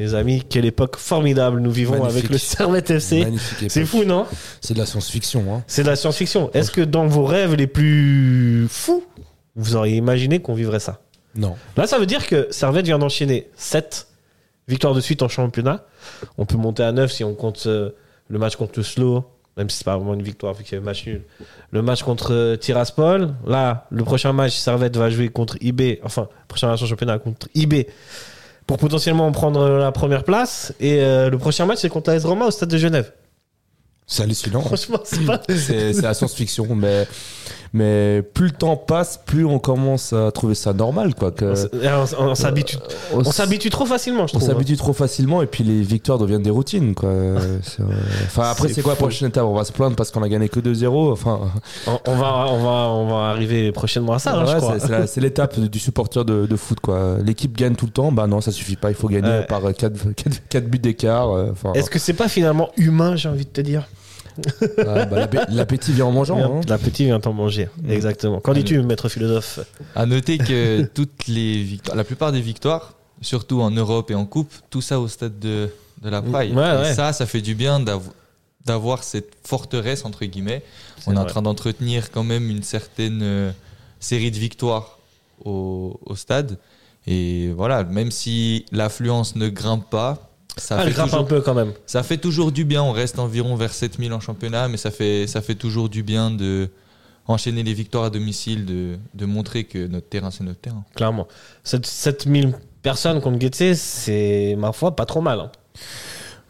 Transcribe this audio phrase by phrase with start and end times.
[0.00, 2.16] Les amis, quelle époque formidable nous vivons Magnifique.
[2.20, 3.26] avec le Servette FC.
[3.68, 4.24] C'est fou, non?
[4.62, 5.44] C'est de la science-fiction.
[5.54, 5.62] Hein.
[5.66, 6.50] C'est de la science-fiction.
[6.54, 9.04] Est-ce que dans vos rêves les plus fous,
[9.56, 11.02] vous auriez imaginé qu'on vivrait ça?
[11.34, 11.54] Non.
[11.76, 14.08] Là, ça veut dire que Servette vient d'enchaîner 7
[14.68, 15.84] victoires de suite en championnat.
[16.38, 17.90] On peut monter à 9 si on compte euh,
[18.28, 19.26] le match contre le Slow,
[19.58, 21.24] même si c'est pas vraiment une victoire vu qu'il y avait match nul.
[21.72, 23.34] Le match contre euh, Tiraspol.
[23.46, 26.00] Là, le prochain match, Servette va jouer contre IB.
[26.02, 27.86] Enfin, le prochain match en championnat contre IB
[28.70, 30.72] pour potentiellement prendre la première place.
[30.78, 33.12] Et euh, le prochain match, c'est contre AS Roma au stade de Genève.
[34.06, 34.60] C'est hallucinant.
[34.60, 35.42] Franchement, c'est pas.
[35.48, 37.08] c'est c'est la science-fiction, mais,
[37.72, 41.14] mais plus le temps passe, plus on commence à trouver ça normal.
[41.14, 42.76] Quoi, que, On, on- on s'habitue.
[43.12, 44.50] on On s'habitue trop facilement, je on trouve.
[44.50, 44.52] hein.
[44.54, 46.94] s'habitue trop facilement et puis les victoires deviennent des routines.
[46.94, 47.10] Quoi.
[47.80, 47.84] Euh,
[48.26, 49.44] Enfin, après, C'est quoi la prochaine étape?
[49.44, 51.12] On va se plaindre parce qu'on a gagné que 2-0.
[51.12, 51.40] Enfin,
[51.86, 55.06] On, on va, on, va, on va arriver prochainement à ça, hein, je ouais, crois.
[55.06, 56.78] c'est, l'étape du supporter de, de foot.
[56.80, 57.16] Quoi.
[57.24, 58.12] L'équipe gagne tout le temps.
[58.12, 58.90] Bah non, ça suffit pas.
[58.90, 61.30] Il faut gagner par 4, buts d'écart.
[61.30, 63.88] euh, Est-ce que c'est pas finalement humain, j'ai envie de te dire?
[64.76, 66.38] Bah, l'appé- l'appétit vient en mangeant.
[66.38, 66.60] hein.
[66.68, 67.68] L'appétit vient t'en manger.
[67.88, 68.40] Exactement.
[68.40, 69.60] Qu'en dis-tu, maître philosophe?
[69.94, 74.24] À noter que toutes les victoires, la plupart des victoires, surtout en Europe et en
[74.26, 75.68] Coupe, tout ça au stade de,
[76.02, 76.52] de la Praille.
[76.52, 76.94] Ouais, Et ouais.
[76.94, 78.10] ça, ça fait du bien d'av-
[78.64, 80.62] d'avoir cette forteresse, entre guillemets.
[81.06, 83.50] On est en train d'entretenir quand même une certaine euh,
[84.00, 84.98] série de victoires
[85.44, 86.58] au, au stade.
[87.06, 90.29] Et voilà, même si l'affluence ne grimpe pas,
[90.60, 91.72] ça, Ah, elle fait grimpe toujours, un peu quand même.
[91.86, 92.82] ça fait toujours du bien.
[92.82, 96.30] On reste environ vers 7000 en championnat, mais ça fait, ça fait toujours du bien
[96.30, 96.68] de
[97.26, 100.84] enchaîner les victoires à domicile, de, de montrer que notre terrain, c'est notre terrain.
[100.96, 101.28] Clairement.
[101.64, 105.38] Cette- 7000 personnes contre Getse, c'est, ma foi, pas trop mal.
[105.40, 105.50] hein.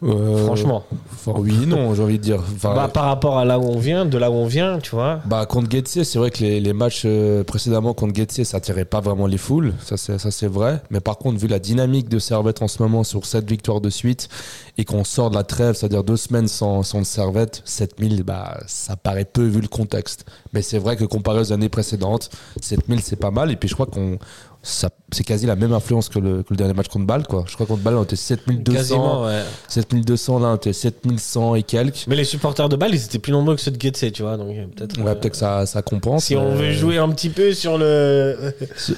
[0.03, 0.83] Euh, Franchement.
[1.13, 2.39] enfin, oui, non, j'ai envie de dire.
[2.55, 4.91] Enfin, Bah, par rapport à là où on vient, de là où on vient, tu
[4.95, 5.19] vois.
[5.25, 8.85] Bah, contre Getse, c'est vrai que les, les matchs euh, précédemment contre Getse, ça attirait
[8.85, 9.73] pas vraiment les foules.
[9.83, 10.81] Ça, c'est, ça, c'est vrai.
[10.89, 13.89] Mais par contre, vu la dynamique de Servette en ce moment sur cette victoire de
[13.91, 14.27] suite
[14.77, 18.95] et qu'on sort de la trêve, c'est-à-dire deux semaines sans, sans Servette, 7000, bah, ça
[18.95, 20.25] paraît peu vu le contexte.
[20.53, 22.29] Mais c'est vrai que comparé aux années précédentes,
[22.61, 23.51] 7000, c'est pas mal.
[23.51, 24.17] Et puis, je crois qu'on,
[24.63, 27.43] c'est quasi la même influence que le, que le dernier match contre Bâle, quoi.
[27.47, 28.73] Je crois contre Bâle, on était 7200.
[28.77, 29.41] Quasiment, ouais.
[29.67, 32.05] 7200, là, on était 7100 et quelques.
[32.07, 34.37] Mais les supporters de balle, ils étaient plus nombreux que ceux de Getse, tu vois.
[34.37, 34.99] Donc, euh, peut-être.
[35.01, 36.25] Ouais, euh, peut-être que ça, ça compense.
[36.25, 38.53] Si on veut jouer un petit peu sur le.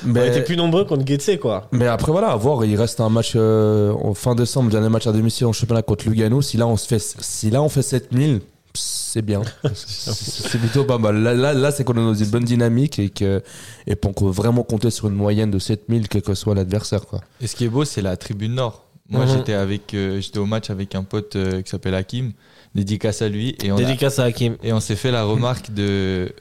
[0.06, 1.68] On Mais- était plus nombreux contre Getse, quoi.
[1.72, 4.90] Mais après voilà, à voir, il reste un match euh, en fin décembre, le dernier
[4.90, 6.42] match à domicile en championnat contre Lugano.
[6.42, 8.42] Si là on se fait, si là on fait 7000,
[8.76, 9.42] c'est bien.
[9.74, 11.18] c'est plutôt pas mal.
[11.22, 13.42] Là, là, là, c'est qu'on est dans une bonne dynamique et que
[13.88, 17.22] et qu'on peut vraiment compter sur une moyenne de 7000 quel que soit l'adversaire quoi.
[17.42, 18.86] Et ce qui est beau, c'est la tribune nord.
[19.10, 19.32] Moi, Mhm.
[19.34, 22.32] j'étais avec, euh, j'étais au match avec un pote euh, qui s'appelle Hakim,
[22.74, 24.56] dédicace à lui, et on, a- Dédicace à Hakim.
[24.64, 26.32] et on s'est fait la remarque de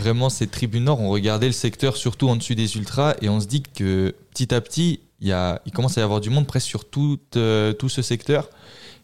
[0.00, 1.00] vraiment ces tribunes nord.
[1.00, 4.52] On regardait le secteur surtout en dessus des ultras, et on se dit que petit
[4.52, 7.18] à petit, il y a, il commence à y avoir du monde presque sur tout,
[7.36, 8.48] euh, tout ce secteur.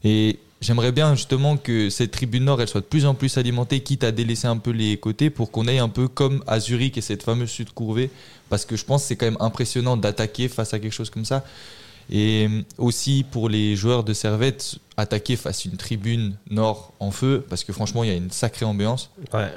[0.04, 3.80] Et j'aimerais bien justement que cette tribune nord, elle soit de plus en plus alimentée,
[3.80, 6.97] quitte à délaisser un peu les côtés, pour qu'on aille un peu comme à Zurich
[6.98, 8.10] et cette fameuse sud courvée,
[8.48, 11.25] parce que je pense que c'est quand même impressionnant d'attaquer face à quelque chose comme
[11.25, 11.44] ça.
[12.10, 17.10] Et euh, aussi pour les joueurs de Servette, attaquer face à une tribune nord en
[17.10, 19.10] feu, parce que franchement, il y a une sacrée ambiance.
[19.32, 19.50] Ouais.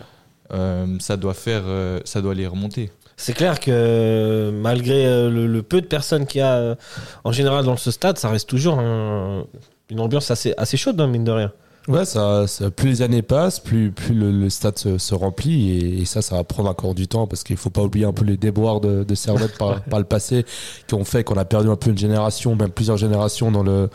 [0.52, 2.90] Euh, ça doit faire, euh, ça doit les remonter.
[3.20, 6.76] C'est clair que malgré euh, le, le peu de personnes qu'il y a euh,
[7.24, 9.44] en général dans ce stade, ça reste toujours un-
[9.90, 11.52] une ambiance assez, assez chaude, hein, mine de rien.
[11.88, 15.72] Ouais, ça, ça- plus les années passent, plus, plus le, le stade se, se remplit
[15.72, 18.12] et, et ça, ça va prendre encore du temps parce qu'il faut pas oublier un
[18.14, 20.46] peu les déboires de, de Servette par, par le passé
[20.88, 23.90] qui ont fait qu'on a perdu un peu une génération, même plusieurs générations dans le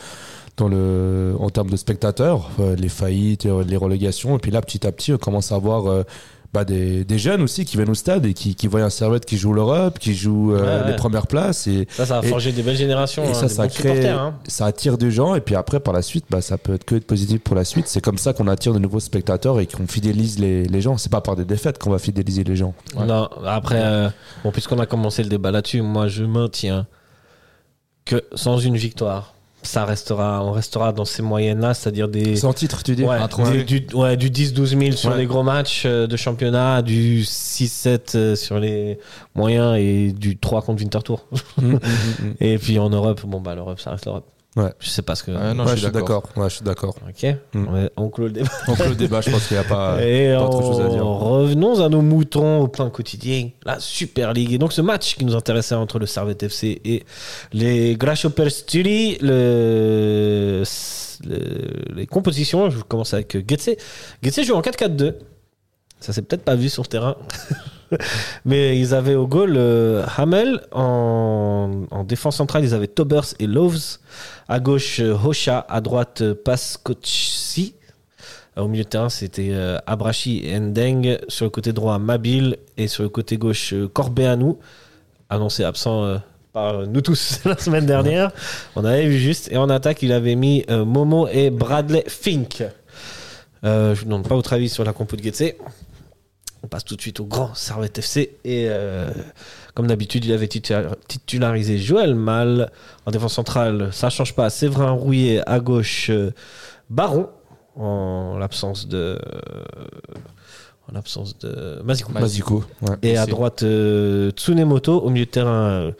[0.59, 4.61] dans le en termes de spectateurs, euh, les faillites, euh, les relégations et puis là
[4.63, 6.03] petit à petit on commence à voir euh,
[6.53, 9.25] bah, des, des jeunes aussi qui viennent au stade et qui, qui voient un Servette
[9.25, 10.91] qui joue l'Europe, qui joue euh, Ouais, ouais.
[10.91, 13.47] les premières places et Ça, ça a Et- forgé des belles générations, et hein, ça,
[13.47, 14.21] des ça bons crée, supporters.
[14.21, 14.35] hein.
[14.49, 16.97] ça attire des gens et puis après par la suite, bah, ça peut être que
[16.97, 17.87] être positif pour la suite.
[17.89, 20.99] C'est comme ça qu'on attire de nouveaux spectateurs et qu'on fidélise les, les gens.
[20.99, 22.75] C'est pas par des défaites qu'on va fidéliser les gens.
[22.99, 24.09] Non, après, euh,
[24.45, 26.87] bon, puisqu'on a commencé le débat là-dessus, moi je maintiens
[28.05, 32.37] que sans une victoire, ça restera, on restera dans ces moyennes-là, c'est-à-dire des.
[32.37, 33.19] Sans titre, tu dis Ouais,
[33.65, 35.19] du, du- ouais, du 10-12 000 sur Ouais.
[35.19, 38.99] les gros matchs euh, de championnat, du 6-7 euh, sur les
[39.35, 41.25] moyens et du 3 contre Winterthur.
[41.61, 42.35] Mm, mm, mm.
[42.41, 44.27] Et puis en Europe, bon bah l'Europe, ça reste l'Europe.
[44.55, 44.71] Ouais.
[44.81, 45.31] Je sais pas ce que.
[45.31, 46.25] Ouais, non, Ouais, je suis d'accord.
[46.37, 46.95] Ouais, je suis d'accord.
[47.09, 47.37] Ok.
[47.55, 47.67] Mm.
[47.97, 48.51] On, on clôt le débat.
[48.67, 50.89] Donc le débat, je pense qu'il n'y a pas, et pas trop de choses à
[50.89, 51.07] dire.
[51.07, 54.53] on- revenons à nos moutons au plan quotidien, la Super League.
[54.53, 57.03] Et donc ce match qui nous intéressait entre le Servette FC et
[57.55, 60.63] les Grasshopper Stuli, le,
[61.27, 63.71] le- les compositions, je commence avec Getse.
[64.23, 65.15] Getse joue en 4-4-2.
[66.01, 67.17] Ça s'est peut-être pas vu sur le terrain.
[68.45, 70.61] Mais ils avaient au goal euh, Hamel.
[70.73, 73.99] En, en défense centrale, ils avaient Tobers et Loves.
[74.49, 75.65] À gauche, euh, Hosha.
[75.69, 77.75] À droite, euh, Paskotsi.
[78.57, 81.19] Au milieu de terrain, c'était euh, Abrachi et Ndeng.
[81.29, 82.57] Sur le côté droit, Mabil.
[82.77, 84.55] Et sur le côté gauche, Corbeanu.
[85.31, 86.19] Annoncé absent euh,
[86.53, 88.31] par nous tous la semaine dernière.
[88.77, 89.51] On avait vu juste.
[89.51, 92.63] Et en attaque, il avait mis Momo et Bradley Fink.
[93.63, 95.55] Je ne demande pas votre avis sur la compo de Getse.
[96.63, 98.37] On passe tout de suite au grand Servette FC.
[98.45, 99.11] Et euh,
[99.75, 100.75] comme d'habitude, il avait titu-
[101.09, 102.71] titularisé Joël Mal.
[103.07, 104.49] En défense centrale, ça change pas.
[104.51, 106.31] Séverin Rouillet à gauche, euh,
[106.91, 107.29] Baron.
[107.75, 109.19] En l'absence de.
[110.89, 112.13] En l'absence de Mazikou.
[112.13, 112.65] Maziko.
[112.83, 112.97] Ouais.
[113.03, 114.99] Et à droite, euh, Tsunemoto.
[115.01, 115.93] Au milieu de terrain, euh,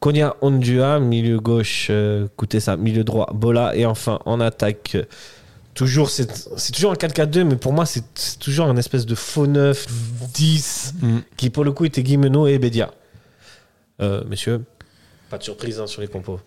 [0.00, 0.98] Konya Ondua.
[0.98, 2.76] Milieu gauche, euh, écoutez ça.
[2.76, 3.76] Milieu droit, Bola.
[3.76, 5.04] Et enfin, en attaque, euh,
[5.74, 8.04] toujours, c'est toujours un 4-4-2, mais pour moi, c'est
[8.38, 9.86] toujours un espèce de faux 9,
[10.34, 11.18] 10, Mm.
[11.36, 12.90] qui pour le coup était Guimeno et Bedia.
[14.00, 14.64] Euh, messieurs,
[15.30, 16.40] pas de surprise hein, sur les compos.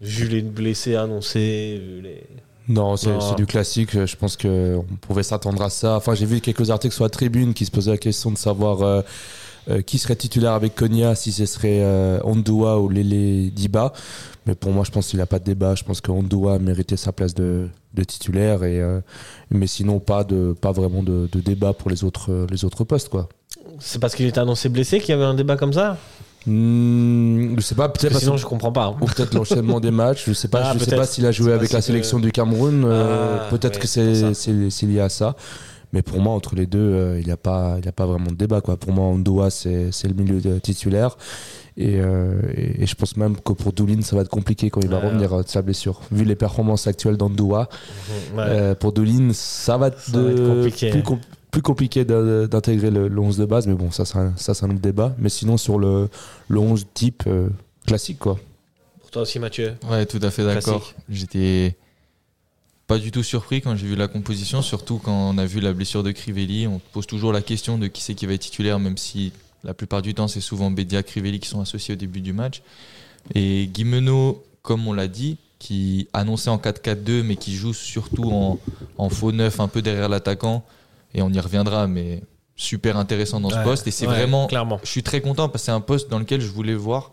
[0.00, 2.22] Vu les blessés annoncés, vu les.
[2.68, 3.90] Non, c'est du classique.
[4.06, 5.96] Je pense qu'on pouvait s'attendre à ça.
[5.96, 8.80] Enfin, j'ai vu quelques articles sur la tribune qui se posaient la question de savoir
[8.82, 9.02] euh,
[9.68, 13.92] euh, qui serait titulaire avec Konya, si ce serait euh, Ondua ou Lele Diba.
[14.46, 15.74] Mais pour moi, je pense qu'il n'y a pas de débat.
[15.74, 18.64] Je pense que Ondua méritait sa place de, de titulaire.
[18.64, 19.00] Et, euh,
[19.50, 22.84] mais sinon, pas, de, pas vraiment de, de débat pour les autres, euh, les autres
[22.84, 23.08] postes.
[23.08, 23.28] Quoi.
[23.78, 25.96] C'est parce qu'il était annoncé blessé qu'il y avait un débat comme ça?
[26.46, 28.84] Hmm, je sais pas, peut-être sinon, je comprends pas.
[28.86, 28.96] hein.
[29.00, 30.24] ou peut-être l'enchaînement des matchs.
[30.26, 32.30] Je sais pas, Ah, je sais pas s'il a joué avec la que- sélection du
[32.32, 32.84] Cameroun.
[32.84, 35.34] euh, Ah, peut-être oui, que c'est lié à ça.
[35.94, 38.04] Mais pour moi, entre les deux, euh, il n'y a pas il y a pas
[38.04, 38.76] vraiment de débat quoi.
[38.76, 41.16] Pour moi, Ondoa c'est c'est le milieu de- titulaire.
[41.76, 44.80] Et, euh, et, et je pense même que pour Doulin, ça va être compliqué quand
[44.80, 45.06] il va Ouais.
[45.06, 46.00] revenir euh, de sa blessure.
[46.12, 47.16] Vu les performances actuelles
[48.36, 48.42] Ouais.
[48.46, 50.90] euh, pour Doulin, ça va être, Ça va être de- compliqué.
[50.90, 51.18] plus, com-
[51.50, 53.66] plus compliqué d'intégrer le, le 11 de base.
[53.66, 55.14] Mais bon, ça, c'est un, ça, c'est un autre débat.
[55.18, 56.08] Mais sinon, sur le,
[56.48, 57.48] le 11 type euh,
[57.86, 58.36] classique, quoi.
[59.00, 59.74] Pour toi aussi, Mathieu?
[59.90, 60.92] Ouais, tout à fait d'accord.
[61.08, 61.76] J'étais
[62.86, 65.72] pas du tout surpris quand j'ai vu la composition, surtout quand on a vu la
[65.72, 66.66] blessure de Crivelli.
[66.66, 69.32] On pose toujours la question de qui c'est qui va être titulaire, même si
[69.62, 72.62] la plupart du temps c'est souvent Bedia, Crivelli qui sont associés au début du match.
[73.34, 78.58] Et Guimeno, comme on l'a dit, qui annonçait en 4-4-2, mais qui joue surtout en,
[78.98, 80.62] en faux neuf, un peu derrière l'attaquant.
[81.14, 82.22] Et on y reviendra, mais
[82.56, 83.86] super intéressant dans ce poste.
[83.86, 84.78] Et c'est ouais, vraiment Clairement.
[84.82, 87.10] je suis très content parce que c'est un poste dans lequel je voulais voir.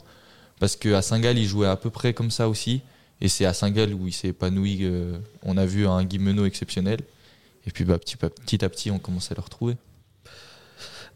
[0.60, 2.82] Parce qu'à Saint-Gall, il jouait à peu près comme ça aussi.
[3.22, 4.80] Et c'est à Saint-Gall où il s'est épanoui.
[4.82, 7.00] euh, on a vu un Guimeno exceptionnel.
[7.68, 8.18] Et puis bah, petit,
[8.66, 9.76] à- petit on commence à le retrouver.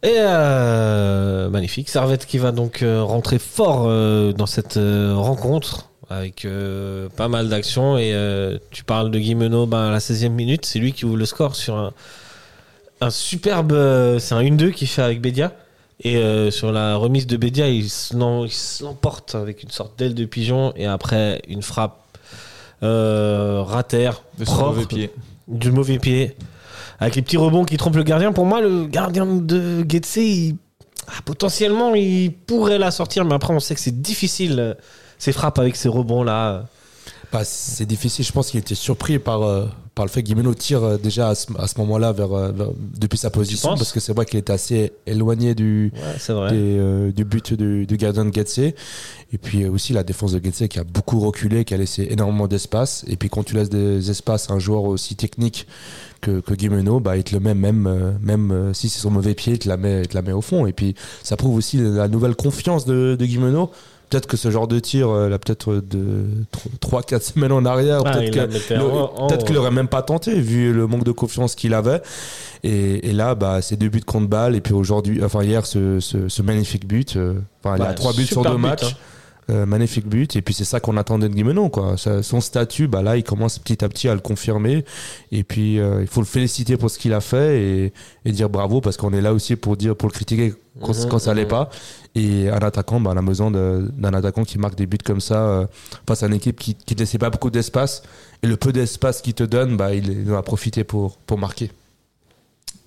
[0.04, 1.90] Et euh, magnifique.
[1.90, 3.86] Servette qui va donc euh, rentrer fort
[4.34, 6.46] dans cette rencontre avec
[7.16, 7.98] pas mal d'actions.
[7.98, 8.14] Et
[8.70, 10.66] tu parles de Guimeno ben, à la 16e minute.
[10.66, 11.94] C'est lui qui ouvre le score sur un,
[13.02, 13.72] un superbe.
[14.20, 15.54] c'est un 1-2 qu'il fait avec Bédia.
[16.02, 17.88] Et euh, sur la remise de Bédia, il
[18.82, 20.74] l'emporte avec une sorte d'aile de pigeon.
[20.76, 22.02] Et après, une frappe
[22.84, 25.12] euh, ratère, De son propre, mauvais pied.
[25.48, 26.36] du mauvais pied.
[27.00, 28.34] Avec les petits rebonds qui trompent le gardien.
[28.34, 30.56] Pour moi, le gardien de Getse, il-
[31.08, 33.24] ah, potentiellement, il pourrait la sortir.
[33.26, 34.74] Mais après, on sait que c'est difficile, euh,
[35.18, 36.66] ces frappes avec ces rebonds-là.
[37.32, 38.26] Bah, c'est difficile.
[38.26, 39.66] Je pense qu'il était surpris par, euh,
[39.96, 42.52] par le fait que Guimeno tire euh, déjà à ce, à ce moment-là vers, euh,
[42.52, 43.70] vers- depuis sa position.
[43.78, 46.52] Parce que c'est vrai qu'il était assez éloigné du, Ouais, c'est vrai.
[46.52, 48.58] des, euh, du but du, du gardien de Getse.
[49.34, 52.48] Et puis aussi la défense de Getse qui a beaucoup reculé, qui a laissé énormément
[52.48, 53.06] d'espace.
[53.08, 55.66] Et puis quand tu laisses des espaces à un joueur aussi technique
[56.22, 59.54] que, que Guimeno, bah, il te le met même, même si c'est son mauvais pied,
[59.54, 60.66] il te, la met, il te la met au fond.
[60.68, 63.72] Et puis ça prouve aussi la nouvelle confiance de, de Guimeno.
[64.10, 66.26] Peut-être que ce genre de tir, euh, là, peut-être de
[66.82, 68.12] 3-4 semaines en arrière, Ah,
[69.28, 72.02] peut-être qu'il aurait même pas tenté vu le manque de confiance qu'il avait.
[72.64, 74.56] Et, et là, bah, c'est deux buts contre balle.
[74.56, 77.16] Et puis aujourd'hui, enfin hier, ce, ce, ce magnifique but.
[77.16, 77.34] euh,
[77.64, 78.84] Enfin, il a trois buts sur deux but, matchs.
[78.84, 78.98] hein.
[79.52, 80.36] Euh, magnifique but.
[80.36, 81.70] Et puis c'est ça qu'on attendait de Guimeno.
[81.70, 81.98] Quoi.
[81.98, 84.84] Ça- son statut, bah, là, il commence petit à petit à le confirmer.
[85.32, 87.94] Et puis euh, il faut le féliciter pour ce qu'il a fait et,
[88.26, 91.10] et dire bravo parce qu'on est là aussi pour dire pour le critiquer quand, Mhm,
[91.10, 91.50] quand ça allait mhm.
[91.50, 91.70] pas.
[92.16, 95.36] Et un attaquant, bah, on a besoin d'un attaquant qui marque des buts comme ça
[95.48, 95.68] euh,
[96.08, 98.02] face à une équipe qui ne laissait pas beaucoup d'espace.
[98.42, 101.38] Et le peu d'espace qu'il te donne, bah, il, il en a profité pour, pour
[101.38, 101.70] marquer.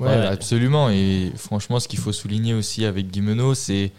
[0.00, 0.26] Ouais, Ouais.
[0.26, 0.90] absolument.
[0.90, 3.92] Et franchement, ce qu'il faut souligner aussi avec Guimeno, c'est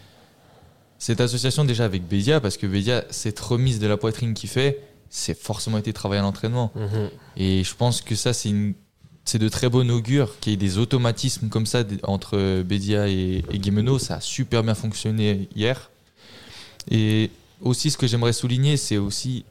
[1.00, 4.78] cette association déjà avec Bédia, parce que Bédia, cette remise de la poitrine qu'il fait,
[5.08, 6.70] c'est forcément été travaillé à l'entraînement.
[6.76, 7.10] Mhm.
[7.36, 8.74] Et je pense que ça, c'est une-
[9.24, 13.42] c'est de très bon augure qu'il y ait des automatismes comme ça entre Bédia et,
[13.50, 13.98] et Guimeno.
[13.98, 15.90] Ça a super bien fonctionné hier.
[16.90, 17.30] Et
[17.60, 19.44] aussi, ce que j'aimerais souligner, c'est aussi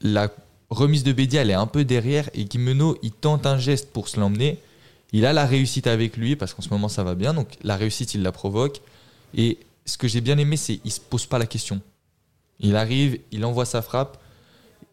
[0.00, 0.30] la
[0.70, 4.08] remise de Bédia, elle est un peu derrière et Guimeno, il tente un geste pour
[4.08, 4.58] se l'emmener.
[5.12, 7.34] Il a la réussite avec lui parce qu'en ce moment, ça va bien.
[7.34, 8.80] Donc, la réussite, il la provoque.
[9.36, 11.80] Et ce que j'ai bien aimé, c'est qu'il se pose pas la question.
[12.60, 14.18] Il arrive, il envoie sa frappe.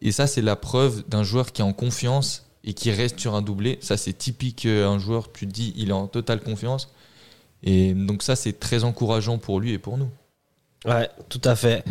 [0.00, 3.34] Et ça, c'est la preuve d'un joueur qui est en confiance et qui reste sur
[3.34, 3.78] un doublé.
[3.80, 6.92] Ça, c'est typique euh, un joueur, tu te dis, il est en totale confiance.
[7.62, 10.08] Et donc ça, c'est très encourageant pour lui et pour nous.
[10.84, 11.84] Ouais, tout à fait.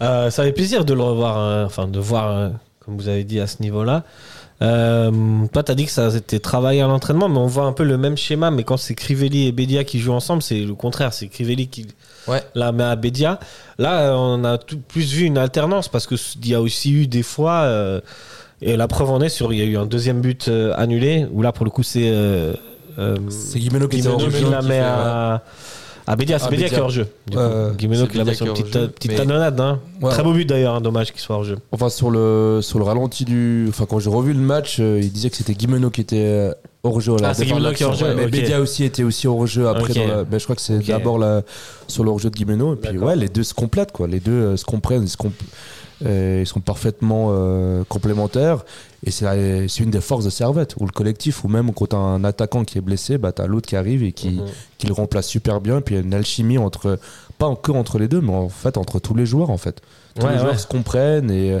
[0.00, 3.40] Euh, ça fait plaisir de le revoir, hein, enfin de voir, comme vous avez dit,
[3.40, 4.04] à ce niveau-là.
[4.60, 7.72] Euh, toi, tu as dit que ça c'était travaillé à l'entraînement, mais on voit un
[7.72, 8.50] peu le même schéma.
[8.50, 11.12] Mais quand c'est Crivelli et Bedia qui jouent ensemble, c'est le contraire.
[11.12, 11.86] C'est Crivelli qui
[12.28, 12.42] Ouais.
[12.54, 13.38] la met à Bedia.
[13.78, 17.22] Là, on a tout, plus vu une alternance parce qu'il y a aussi eu des
[17.22, 17.62] fois.
[17.62, 18.00] euh,
[18.60, 19.52] et la preuve en est sur.
[19.52, 22.10] Il y a eu un deuxième but euh, annulé, où là, pour le coup, c'est.
[22.10, 22.54] euh,
[22.98, 25.42] euh, C'est Guimeno qui la met à.
[26.10, 26.68] À Bédia, c'est À Bédia Bédia.
[26.70, 27.06] qui est hors jeu.
[27.76, 29.60] Guimeno c'est qui la met Bédia sur une petite, petite mais- talonnade.
[29.60, 29.78] Hein.
[30.00, 30.10] Ouais.
[30.10, 31.58] Très beau but d'ailleurs, hein, dommage qu'il soit hors jeu.
[31.70, 33.66] Enfin, sur le, sur le ralenti du.
[33.68, 36.50] Enfin, quand j'ai revu le match, euh, il disait que c'était Guimeno qui était
[36.84, 37.16] euh, hors jeu.
[37.22, 38.30] Ah, c'est Guimeno qui est hors jeu, Mais ok.
[38.30, 39.90] Bédia aussi était aussi hors jeu après.
[39.90, 39.96] Ok.
[39.96, 41.42] dans la- ben, je crois que c'est d'abord la-
[41.86, 42.74] sur le hors jeu de Guimeno.
[42.74, 44.06] Et puis, ouais, les deux se complètent, quoi.
[44.06, 45.32] Les deux euh, se comprennent, ils, se comp-
[46.06, 48.64] euh, ils sont parfaitement euh, complémentaires.
[49.06, 52.24] Et c'est une des forces de Servette, ou le collectif, ou même quand t'as un
[52.24, 54.44] attaquant qui est blessé, bah, t'as l'autre qui arrive et qui, Mhm.
[54.78, 55.80] qui le remplace super bien.
[55.80, 56.98] Puis il y a une alchimie entre,
[57.38, 59.80] pas que entre les deux, mais en fait entre tous les joueurs, en fait.
[60.18, 61.58] Tous Ouais, les joueurs se comprennent et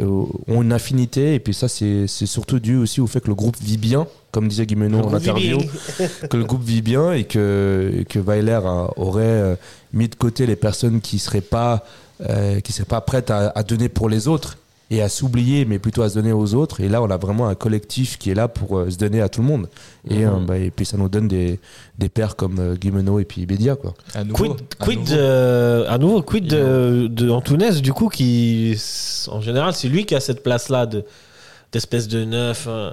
[0.00, 1.34] ont une affinité.
[1.34, 4.48] Et puis ça, c'est surtout dû aussi au fait que le groupe vit bien, comme
[4.48, 5.58] disait Guimeno en interview,
[6.30, 9.54] que le groupe vit bien et que, et que Weiler a- aurait euh,
[9.92, 11.84] mis de côté les personnes qui seraient pas,
[12.28, 14.56] euh, qui seraient pas prêtes à, à donner pour les autres
[14.90, 16.80] et à s'oublier, mais plutôt à se donner aux autres.
[16.80, 19.28] Et là, on a vraiment un collectif qui est là pour euh, se donner à
[19.28, 19.68] tout le monde.
[20.10, 20.24] Et, Mhm.
[20.26, 21.58] euh, bah, et puis ça nous donne des,
[21.98, 23.94] des pères comme euh, Guimeno et puis Bédia, quoi.
[24.14, 25.12] À nouveau, Quid, à quid, nouveau.
[25.14, 28.76] euh, à nouveau, quid de, de Antunes, du coup, qui,
[29.28, 31.04] en général, c'est lui qui a cette place-là de,
[31.72, 32.68] d'espèce de neuf.
[32.68, 32.92] hein.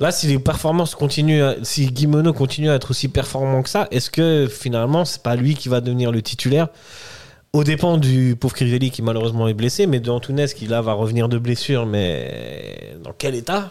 [0.00, 3.88] Là, si les performances continuent, à- si Guimeno continue à être aussi performant que ça,
[3.90, 6.68] est-ce que finalement, c'est pas lui qui va devenir le titulaire?
[7.52, 10.94] Au dépend du pauvre Crivelli qui malheureusement est blessé, mais de Antunes qui là va
[10.94, 13.70] revenir de blessure, mais dans quel état?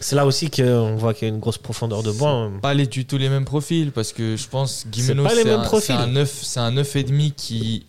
[0.00, 2.52] C'est là aussi qu'on voit qu'il y a une grosse profondeur de banc.
[2.60, 6.06] pas les, du tout les mêmes profils parce que je pense Guimeno c'est un, un
[6.06, 7.86] 9 c'est un 9 et demi qui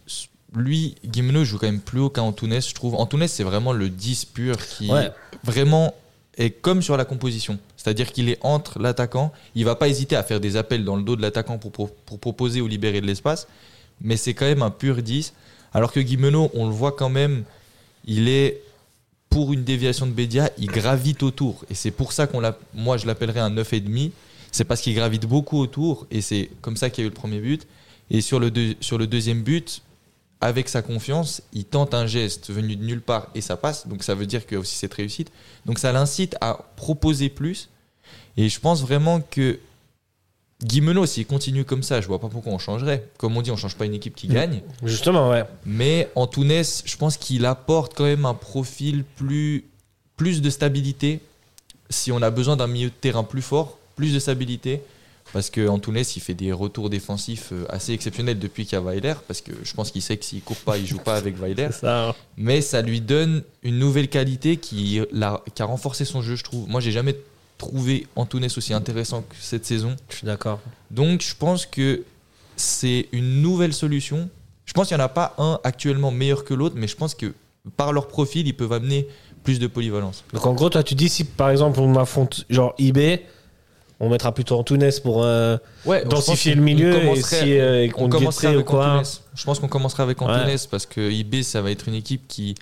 [0.55, 2.95] lui Guimeno joue quand même plus haut qu'Antunes je trouve.
[2.95, 5.11] Antunes c'est vraiment le 10 pur qui Ouais.
[5.43, 5.93] vraiment
[6.37, 7.59] est comme sur la composition.
[7.75, 9.33] C'est-à-dire qu'il est entre l'attaquant.
[9.55, 11.91] Il va pas hésiter à faire des appels dans le dos de l'attaquant pour, pour,
[11.93, 13.45] pour proposer ou libérer de l'espace
[14.01, 15.33] mais c'est quand même un pur 10
[15.73, 17.43] alors que Guimeno on le voit quand même
[18.05, 18.61] il est
[19.29, 21.63] pour une déviation de Bédia, il gravite autour.
[21.69, 24.11] Et c'est pour ça qu'on l'a, moi je l'appellerais un 9,5.
[24.51, 26.07] C'est parce qu'il gravite beaucoup autour.
[26.09, 27.67] Et c'est comme ça qu'il y a eu le premier but.
[28.09, 29.83] Et sur le, sur le deuxième but,
[30.41, 33.87] avec sa confiance, il tente un geste venu de nulle part et ça passe.
[33.87, 35.31] Donc ça veut dire que aussi cette réussite.
[35.65, 37.69] Donc ça l'incite à proposer plus.
[38.37, 39.59] Et je pense vraiment que
[40.63, 43.05] Guimeno, s'il continue comme ça, je vois pas pourquoi on changerait.
[43.17, 44.61] Comme on dit, on change pas une équipe qui gagne.
[44.83, 45.43] Justement, ouais.
[45.65, 49.63] Mais Antunes, je pense qu'il apporte quand même un profil plus,
[50.17, 51.21] plus de stabilité.
[51.89, 54.81] Si on a besoin d'un milieu de terrain plus fort, plus de stabilité.
[55.31, 58.81] Parce que Antunes, il fait des retours défensifs euh, assez exceptionnels depuis qu'il y a
[58.83, 59.13] Weiler.
[59.27, 61.69] Parce que je pense qu'il sait que s'il court pas, il joue pas avec Weiler.
[61.79, 62.09] Ça.
[62.09, 62.15] hein.
[62.35, 66.43] Mais ça lui donne une nouvelle qualité qui, l'a- qui a renforcé son jeu, je
[66.43, 66.67] trouve.
[66.67, 67.15] Moi, j'ai jamais
[67.59, 69.95] trouvé Antunes aussi intéressant que cette saison.
[70.09, 70.59] Je suis d'accord.
[70.89, 72.03] Donc je pense que
[72.55, 74.29] c'est une nouvelle solution.
[74.65, 77.13] Je pense qu'il n'y en a pas un actuellement meilleur que l'autre, mais je pense
[77.13, 77.33] que
[77.77, 79.07] par leur profil, ils peuvent amener
[79.43, 80.23] plus de polyvalence.
[80.33, 83.25] Donc en gros, toi, tu dis si par exemple on affronte genre eBay,
[83.99, 88.07] on mettra plutôt Antunes pour euh, Ouais, densifier le milieu et si euh, et on
[88.07, 88.99] commencerait avec quoi.
[88.99, 89.11] Antunes.
[89.35, 90.27] Je pense qu'on commencerait avec Ouais.
[90.27, 92.55] Antunes parce que IB, ça va être une équipe qui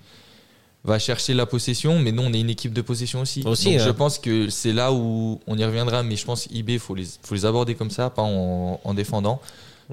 [0.87, 3.43] va chercher la possession, mais nous, on est une équipe de possession aussi.
[3.45, 6.69] Aussi, Donc je pense que c'est là où on y reviendra, mais je pense IB,
[6.73, 9.39] il faut les, faut les aborder comme ça, pas en, en défendant.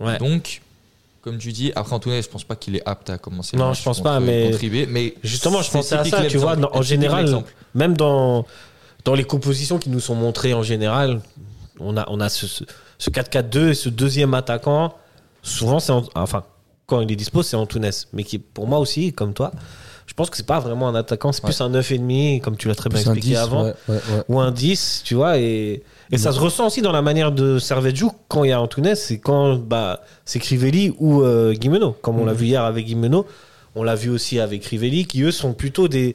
[0.01, 0.19] Ouais.
[0.19, 0.63] Donc,
[1.21, 3.57] comme tu dis, après Antunes, je pense pas qu'il est apte à commencer.
[3.57, 6.57] Non, je pense contre- pas, mais- IB, mais Justement, je pensais à ça, tu vois,
[6.77, 7.43] en général,
[7.75, 8.47] même dans
[9.05, 11.21] dans les compositions qui nous sont montrées en général,
[11.79, 12.65] on a on a ce, ce,
[12.99, 14.95] ce 4-4-2 et ce deuxième attaquant.
[15.43, 16.45] Souvent, c'est en- enfin
[16.87, 19.53] quand il est dispo, c'est Antunes, mais qui pour moi aussi, comme toi,
[20.07, 22.75] je pense que c'est pas vraiment un attaquant, c'est plus un 9,5 comme tu l'as
[22.75, 23.65] très bien Plus expliqué 10, avant.
[23.65, 24.23] ouais, ouais, ouais.
[24.29, 25.83] ou un 10, tu vois, et,
[26.13, 28.61] et ça se ressent aussi dans la manière de Servette joue quand il y a
[28.61, 32.39] Antunes, c'est quand bah, c'est Crivelli ou euh, Guimeno, comme on l'a Mhm.
[32.39, 33.27] vu hier avec Guimeno,
[33.75, 36.15] on l'a vu aussi avec Crivelli, qui eux sont plutôt des,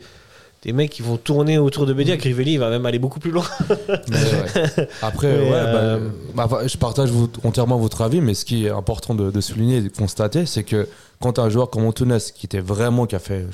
[0.64, 2.16] des mecs qui vont tourner autour de Bédia.
[2.18, 3.44] Crivelli, il va même aller beaucoup plus loin.
[3.90, 4.88] Ouais.
[5.02, 8.70] Après, ouais, euh, bah, bah, je partage vous- entièrement votre avis, mais ce qui est
[8.70, 10.88] important de, de souligner et de constater, c'est que
[11.22, 13.46] quand as un joueur comme Antunes qui était vraiment qui a fait,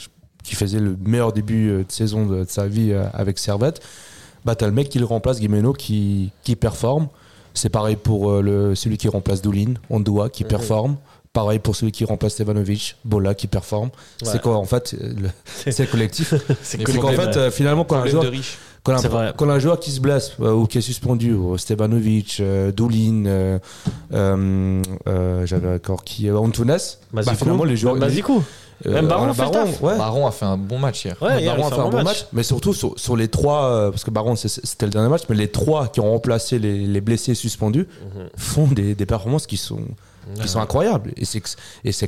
[0.45, 3.81] qui faisait le meilleur début euh, de saison de, de sa vie euh, avec Servette,
[4.45, 7.07] bah t'as le mec qui le remplace, Guimeno, qui, qui performe.
[7.53, 10.49] C'est pareil pour euh, le, celui qui remplace Doulin, Ondua, qui Mhm.
[10.49, 10.95] performe.
[11.33, 13.89] Pareil pour celui qui remplace Stevanovic, Bola, qui performe.
[14.21, 14.29] Ouais.
[14.31, 15.29] C'est quoi en fait le-
[15.71, 16.33] C'est collectif.
[16.61, 18.23] C'est qu'en fait, euh, finalement, quand un, joueur,
[18.83, 22.71] quand, un, quand un joueur qui se blesse euh, ou qui est suspendu, Stevanovic, euh,
[22.71, 23.59] Doulin, euh,
[24.13, 26.77] euh, euh, j'avais encore qui euh, Antunes,
[27.11, 27.95] bah, finalement les joueurs.
[27.95, 28.41] Mazikou.
[28.84, 29.82] Même Baron voilà, fait le taf.
[29.82, 29.98] ouais.
[29.98, 31.15] Baron a fait un bon match hier.
[31.22, 32.25] Ouais, hier, Baron il a fait un bon match.
[32.34, 35.24] mais surtout sur, sur les trois, euh, parce que Baron c'est- c'était le dernier match,
[35.29, 38.27] mais les trois qui ont remplacé les, les blessés suspendus Mhm.
[38.38, 39.79] font des, des performances qui sont,
[40.41, 41.12] qui sont incroyables.
[41.17, 41.39] Et c'est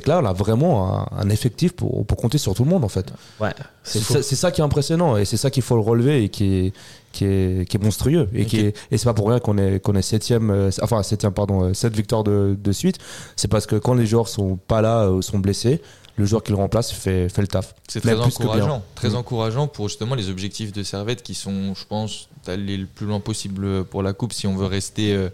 [0.00, 2.84] que, là, on a vraiment un, un effectif pour, pour compter sur tout le monde
[2.84, 3.06] en fait.
[3.40, 3.52] Ouais,
[3.84, 4.00] c'est
[4.34, 6.72] ça, qui est impressionnant et c'est ça qu'il faut le relever et qui est,
[7.12, 8.28] qui est, qui est monstrueux.
[8.34, 11.02] Et, qui est, et c'est pas pour rien qu'on est, qu'on est septième, euh, enfin
[11.02, 12.98] septième, pardon, euh, sept victoires de, de suite.
[13.36, 15.80] C'est parce que quand les joueurs sont pas là, euh, sont blessés,
[16.18, 17.74] le joueur qui le remplace fait, fait le taf.
[17.88, 18.82] C'est très encourageant.
[18.94, 19.16] Très Mm.
[19.16, 23.20] encourageant pour justement les objectifs de Servette qui sont, je pense, d'aller le plus loin
[23.20, 25.28] possible pour la coupe si on veut rester euh,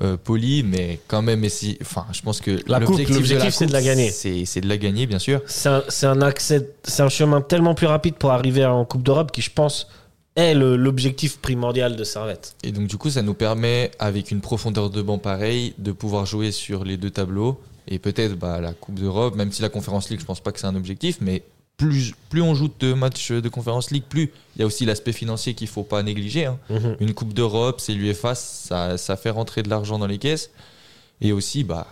[0.00, 4.10] euh, poli, mais quand même, essayer- enfin, je pense que l'objectif, c'est de la gagner.
[4.10, 5.42] C'est c'est de la gagner, bien sûr.
[5.46, 9.02] C'est un, c'est un accès, c'est un chemin tellement plus rapide pour arriver en Coupe
[9.02, 9.88] d'Europe qui, je pense,
[10.34, 12.54] est l'objectif primordial de Servette.
[12.64, 16.24] Et donc, du coup, ça nous permet, avec une profondeur de banc pareille, de pouvoir
[16.24, 17.60] jouer sur les deux tableaux.
[17.88, 20.60] Et peut-être bah, la Coupe d'Europe, même si la Conférence League, je pense pas que
[20.60, 21.42] c'est un objectif, mais
[21.76, 25.12] plus, plus on joue de matchs de Conférence League, plus il y a aussi l'aspect
[25.12, 26.46] financier qu'il faut pas négliger.
[26.46, 26.58] hein.
[26.70, 26.96] Mhm.
[27.00, 30.50] Une Coupe d'Europe, c'est l'UEFA, ça, ça fait rentrer de l'argent dans les caisses.
[31.20, 31.86] Et aussi, bah,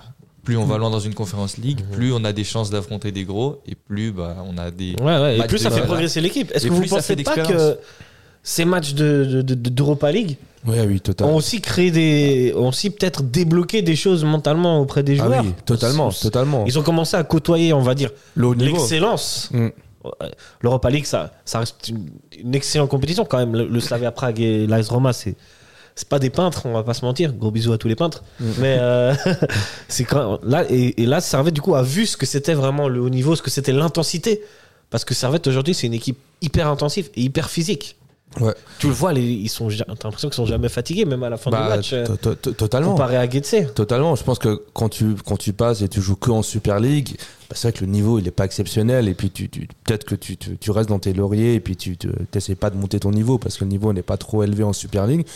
[0.45, 1.97] plus on va loin dans une Conférence League, Mhm.
[1.97, 4.95] plus on a des chances d'affronter des gros, et plus bah, on a des.
[5.01, 5.39] Ouais, ouais.
[5.39, 6.51] Et plus de ça fait progresser l'équipe.
[6.55, 7.79] Est-ce que vous pensez pas que
[8.43, 10.37] ces matchs de, de- de- d'Europa League
[10.67, 11.37] Oui, oui, ont totalement.
[11.37, 15.53] aussi créé des, ont aussi peut-être débloqué des choses mentalement auprès des Ah joueurs oui,
[15.65, 16.65] totalement, Ils- totalement.
[16.67, 19.49] Ils ont commencé à côtoyer, on va dire, l'excellence.
[19.53, 19.69] Mm.
[20.63, 22.07] L'Europa League, ça, ça reste une,
[22.39, 23.55] une excellente compétition quand même.
[23.55, 25.35] Le, le Slavia Prague et l'AS Roma, c'est
[25.97, 27.33] c'est pas des peintres, on va pas se mentir.
[27.35, 28.23] Gros bisous à tous les peintres.
[28.41, 28.45] Mm.
[28.59, 29.15] Mais euh,
[29.89, 30.07] c'est
[30.43, 33.11] là et, et là, Servette du coup a vu ce que c'était vraiment le haut
[33.11, 34.41] niveau, ce que c'était l'intensité.
[34.89, 37.97] Parce que Servette aujourd'hui, c'est une équipe hyper intensive et hyper physique.
[38.39, 38.55] Ouais.
[38.79, 41.37] Tu le vois, les, ils sont, t'as l'impression qu'ils sont jamais fatigués, même à la
[41.37, 42.93] fin du Bah, match, euh, to- to- to- totalement.
[42.93, 43.57] comparé à Getse.
[43.75, 44.15] Totalement.
[44.15, 47.17] Je pense que quand tu, quand tu passes et tu joues que en Super League,
[47.51, 49.09] bah, c'est vrai que le niveau, il est pas exceptionnel.
[49.09, 51.97] Et puis, tu, peut-être que tu, restes dans tes lauriers et puis tu
[52.33, 54.73] n'essaies pas de monter ton niveau parce que le niveau n'est pas trop élevé en
[54.73, 55.27] Super League.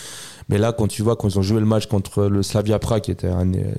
[0.48, 3.02] Mais là, quand tu vois, quand ils ont joué le match contre le Slavia Prague,
[3.02, 3.30] qui était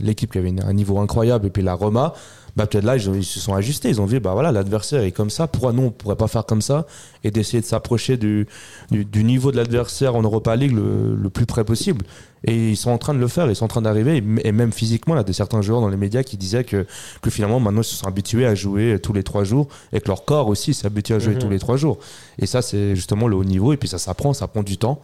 [0.01, 2.13] l'équipe qui avait un niveau incroyable, et puis la Roma,
[2.57, 3.87] bah, peut-être là, ils, se sont ajustés.
[3.87, 5.47] Ils ont vu, bah voilà, l'adversaire est comme ça.
[5.47, 6.85] Pourquoi nous, on pourrait pas faire comme ça
[7.23, 8.47] et d'essayer de s'approcher du,
[8.91, 12.05] niveau de l'adversaire en Europa League le, le plus près possible?
[12.43, 14.17] Et ils sont en train de le faire, ils sont en train d'arriver.
[14.43, 16.85] Et même physiquement, là, de certains joueurs dans les médias qui disaient que,
[17.21, 20.07] que finalement, maintenant, ils se sont habitués à jouer tous les trois jours et que
[20.09, 21.39] leur corps aussi s'est habitué à jouer Mhm.
[21.39, 21.97] tous les trois jours.
[22.37, 23.73] Et ça, c'est justement le haut niveau.
[23.73, 25.01] Et puis ça s'apprend, ça prend du temps.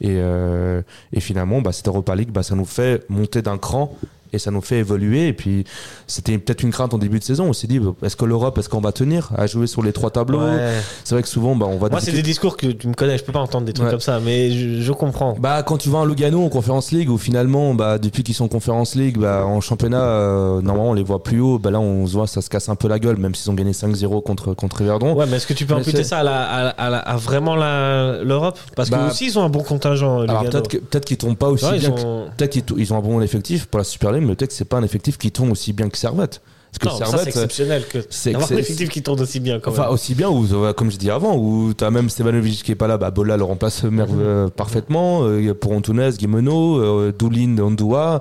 [0.00, 0.80] Et, euh,
[1.12, 3.94] et finalement, bah, cette Europa League, bah, ça nous fait monter d'un cran
[4.32, 5.28] et ça nous fait évoluer.
[5.28, 5.64] Et puis,
[6.06, 7.44] c'était peut-être une crainte en début de saison.
[7.48, 10.10] On s'est dit, est-ce que l'Europe, est-ce qu'on va tenir à jouer sur les trois
[10.10, 10.72] tableaux Ouais.
[11.04, 13.18] C'est vrai que souvent, bah, on va Moi, c'est des discours que tu me connais,
[13.18, 13.90] je peux pas entendre des trucs Ouais.
[13.92, 15.36] comme ça, mais je, je comprends.
[15.38, 18.44] Bah, quand tu vas à Lugano en Conference League, où finalement, bah, depuis qu'ils sont
[18.44, 21.58] en Conference League, bah, en championnat, euh, normalement, on les voit plus haut.
[21.58, 23.54] Bah, là, on se voit, ça se casse un peu la gueule, même s'ils ont
[23.54, 25.14] gagné 5-0 contre, contre Verdon.
[25.14, 26.98] Ouais, mais est-ce que tu peux Mais imputer ça à, la- à, la- à la-
[26.98, 28.58] à vraiment l'Europe?
[28.76, 30.20] Parce Bah, que aussi ils ont un bon contingent.
[30.20, 30.62] Alors, Lugano.
[30.68, 31.90] peut-être qu'ils tombent pas aussi Ouais, ils bien.
[31.90, 34.50] que- ont- Peut-être qu'ils ils ont un bon effectif pour la Super League, mais peut-être
[34.50, 36.40] que c'est pas un effectif qui tombe aussi bien que Servette.
[36.70, 39.70] Parce que ça c'est Servette, exceptionnel que c'est- un effectif qui tourne aussi bien quand
[39.70, 39.92] Enfin, même.
[39.92, 42.74] aussi bien, ou euh, comme je dis avant, où tu as même Stevanovic qui est
[42.74, 44.00] pas là, bah, Bola le remplace Mhm.
[44.20, 45.22] euh, parfaitement.
[45.22, 48.20] euh, pour Antunes, Guimeno, euh, Doulin, Ondua.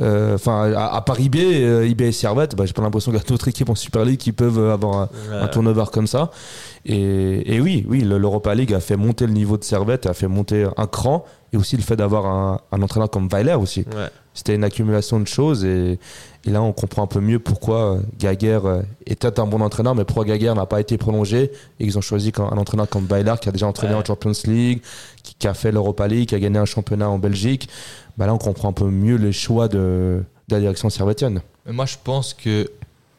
[0.00, 1.36] euh, Enfin, à, à part IB,
[1.88, 4.18] IB et Servette, bah, j'ai pas l'impression qu'il y a d'autres équipes en Super League
[4.18, 5.08] qui peuvent avoir un,
[5.40, 6.30] un turnover comme ça.
[6.84, 10.12] Et, et oui, oui, le- l'Europa League a fait monter le niveau de Servette, a
[10.14, 13.80] fait monter un cran, et aussi le fait d'avoir un, un entraîneur comme Weiler aussi.
[13.80, 14.08] Ouais.
[14.36, 15.98] C'était une accumulation de choses et,
[16.44, 19.94] et là on comprend un peu mieux pourquoi euh, Gaguerre euh, était un bon entraîneur,
[19.94, 23.34] mais pourquoi Gaguerre n'a pas été prolongé et qu'ils ont choisi un entraîneur comme Weiler
[23.40, 24.00] qui a déjà entraîné Ouais.
[24.00, 24.82] en Champions League,
[25.22, 27.68] qui, qui a fait l'Europa League, qui a gagné un championnat en Belgique.
[28.18, 31.40] Bah là on comprend un peu mieux les choix de, de la direction servétienne.
[31.68, 32.70] Moi, je pense que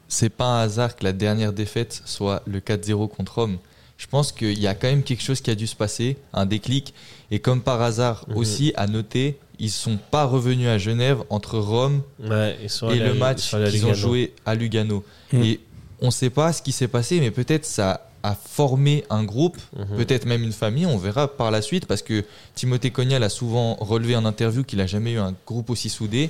[0.08, 3.58] c'est pas un hasard que la dernière défaite soit le 4-0 contre Rome.
[3.98, 6.46] Je pense qu'il y a quand même quelque chose qui a dû se passer, un
[6.46, 6.94] déclic.
[7.32, 8.38] Et comme par hasard Mhm.
[8.38, 13.00] aussi, à noter, ils sont pas revenus à Genève entre Rome Ouais, ils sont et
[13.00, 13.93] le match qu'ils ont Lugano.
[13.93, 15.04] joué à Lugano.
[15.34, 15.43] Mhm.
[15.43, 15.60] Et
[16.02, 19.98] on sait pas ce qui s'est passé, mais peut-être ça a formé un groupe, Mhm.
[19.98, 20.86] peut-être même une famille.
[20.86, 22.24] On verra par la suite parce que
[22.56, 26.30] Timothée Cognac a souvent relevé en interview qu'il a jamais eu un groupe aussi soudé.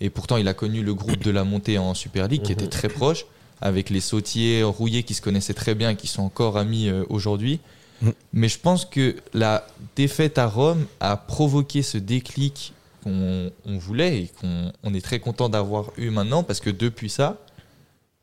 [0.00, 2.58] Et pourtant, il a connu le groupe de la montée en Super League qui Mhm.
[2.58, 3.26] était très proche,
[3.60, 7.04] avec les sautiers rouillés qui se connaissaient très bien et qui sont encore amis euh,
[7.08, 7.60] aujourd'hui.
[8.02, 8.12] Mhm.
[8.32, 14.22] Mais je pense que la défaite à Rome a provoqué ce déclic qu'on on voulait
[14.22, 17.36] et qu'on on est très content d'avoir eu maintenant parce que depuis ça,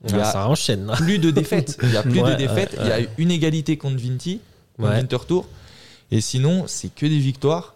[0.07, 0.85] il y Ah, a ça enchaîne.
[0.85, 0.95] là.
[0.95, 1.77] plus de défaites.
[1.83, 2.73] Il y a plus Ouais, de défaites.
[2.73, 4.39] ouais, Il y a une égalité contre Vinti,
[4.77, 4.91] contre.
[4.93, 5.45] Winterthur.
[6.11, 7.73] Et sinon, c'est que des victoires.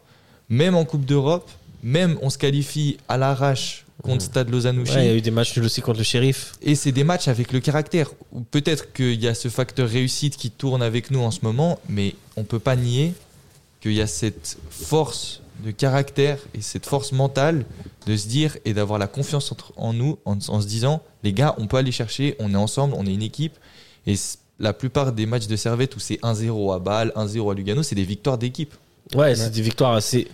[0.50, 1.50] Même en Coupe d'Europe,
[1.84, 4.94] même on se qualifie à l'arrache contre Stade Lozanouchi.
[4.94, 6.54] Ouais, il y a eu des matchs nuls aussi contre le shérif.
[6.62, 8.12] Et c'est des matchs avec le caractère.
[8.52, 12.16] Peut-être qu'il y a ce facteur réussite qui tourne avec nous en ce moment, mais
[12.38, 13.14] on peut pas nier
[13.82, 17.66] qu'il y a cette force de caractère et cette force mentale
[18.08, 21.34] de se dire et d'avoir la confiance entre- en nous en, en se disant les
[21.34, 23.54] gars, on peut aller chercher, on est ensemble, on est une équipe.
[24.08, 24.16] Et
[24.60, 27.94] la plupart des matchs de Servette où c'est 1-0 à Bâle, 1-0 à Lugano, c'est
[27.96, 28.74] des victoires d'équipe.
[29.14, 30.28] Ouais, c'est des victoires assez.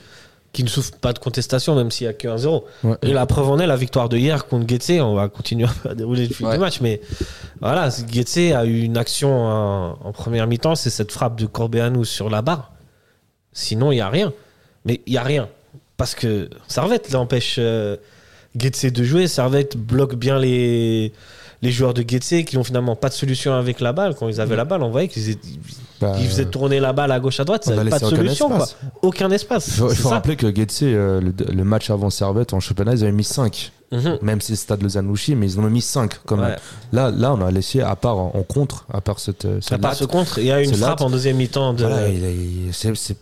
[0.58, 2.64] Qui ne souffrent pas de contestation, même s'il n'y a que 1-0.
[2.84, 2.96] Ouais.
[3.04, 4.90] Et la preuve en est la victoire de hier contre Getse.
[5.00, 6.54] On va continuer à dérouler le fil Ouais.
[6.56, 7.00] du match, mais
[7.62, 12.06] voilà, Getse a eu une action en, en première mi-temps, c'est cette frappe de Corbeanu
[12.06, 12.72] sur la barre.
[13.54, 14.34] Sinon, il n'y a rien.
[14.84, 15.48] Mais il n'y a rien.
[15.96, 17.96] Parce que Servette l'empêche euh,
[18.58, 19.28] Getse de jouer.
[19.28, 21.14] Servette bloque bien les,
[21.62, 24.16] les joueurs de Getse qui n'ont finalement pas de solution avec la balle.
[24.16, 25.36] Quand ils avaient la balle, on voyait qu'ils
[26.00, 27.64] Bah, faisaient tourner la balle à gauche à droite.
[27.68, 28.50] Ils n'avaient pas de aucun solution.
[28.50, 28.68] Quoi.
[29.02, 29.68] Aucun espace.
[29.90, 33.12] Il faut, rappeler que Getse, euh, le, le match avant Servette en championnat, ils avaient
[33.12, 33.72] mis 5.
[33.92, 34.18] Mhm.
[34.22, 36.50] Même si c'est Stade Lausanne-Louchy, mais ils en ont mis 5 quand même.
[36.52, 36.56] Ouais.
[36.92, 39.46] Là, là, on a laissé, à part en, en contre, à part cette.
[39.46, 41.02] euh, À part latte, ce contre, il y a une frappe latte.
[41.02, 41.86] en deuxième mi-temps de.
[41.86, 42.08] voilà,
[42.74, 43.18] c'est-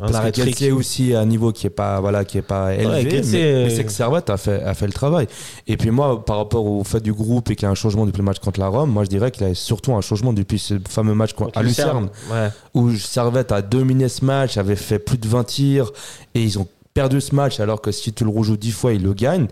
[0.00, 2.74] Un parce de que aussi à un niveau qui est pas voilà qui est pas
[2.74, 5.26] élevé mais, euh, mais c'est que Servette a fait a fait le travail
[5.66, 8.06] et puis moi par rapport au fait du groupe et qu'il y a un changement
[8.06, 10.32] depuis le match contre la Rome moi je dirais qu'il y a surtout un changement
[10.32, 12.08] depuis ce fameux match contre à Lucerne.
[12.10, 12.48] Lucerne Ouais.
[12.74, 15.90] où Servette a dominé ce match, avait fait plus de 20 tirs
[16.34, 19.02] et ils ont perdu ce match alors que si tu le rejoues 10 fois, ils
[19.02, 19.46] le gagnent.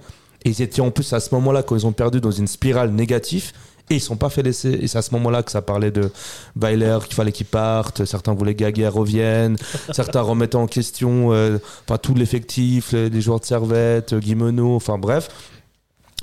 [0.45, 2.91] Et ils étaient en plus à ce moment-là quand ils ont perdu dans une spirale
[2.91, 3.53] négative
[3.93, 4.71] et ils sont pas fait laisser.
[4.71, 6.11] Et c'est à ce moment-là que ça parlait de
[6.57, 9.57] Weiler qu'il fallait qu'il parte, certains voulaient que Gaguerre revienne,
[9.93, 14.99] certains remettaient en question euh, enfin, tout l'effectif, les, les joueurs de Servette, Guimeno, enfin
[14.99, 15.29] bref.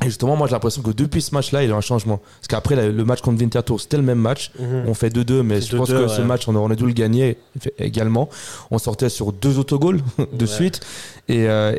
[0.01, 2.17] Et justement, moi j'ai l'impression que depuis ce match-là, il y a eu un changement.
[2.39, 4.51] Parce qu'après, le match contre Winterthur, c'était le même match.
[4.57, 4.83] Mhm.
[4.87, 7.37] On fait 2-2, mais je pense 2-2, que ce match, on aurait dû le gagner
[7.77, 8.29] également.
[8.71, 9.99] On sortait sur deux autogols
[10.33, 10.47] de Ouais.
[10.47, 10.79] suite.
[11.27, 11.75] Et, euh,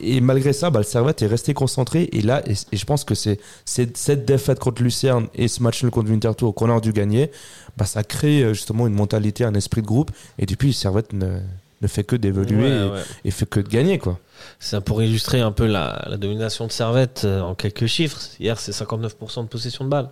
[0.00, 2.08] et, malgré ça, bah, le Servette est resté concentré.
[2.12, 5.84] Et là, et, et je pense que c'est cette défaite contre Lucerne et ce match
[5.86, 7.30] contre Winterthur qu'on aurait dû gagner,
[7.76, 10.10] bah, ça crée euh, justement une mentalité, un esprit de groupe.
[10.38, 11.38] Et depuis, le Servette ne,
[11.82, 13.00] ne fait que d'évoluer Ouais, et, ouais.
[13.24, 13.98] et fait que de gagner.
[13.98, 14.18] quoi.
[14.60, 18.18] Ça pour illustrer un peu la, la domination de Servette euh, en quelques chiffres.
[18.40, 20.08] Hier, c'est 59% de possession de balle.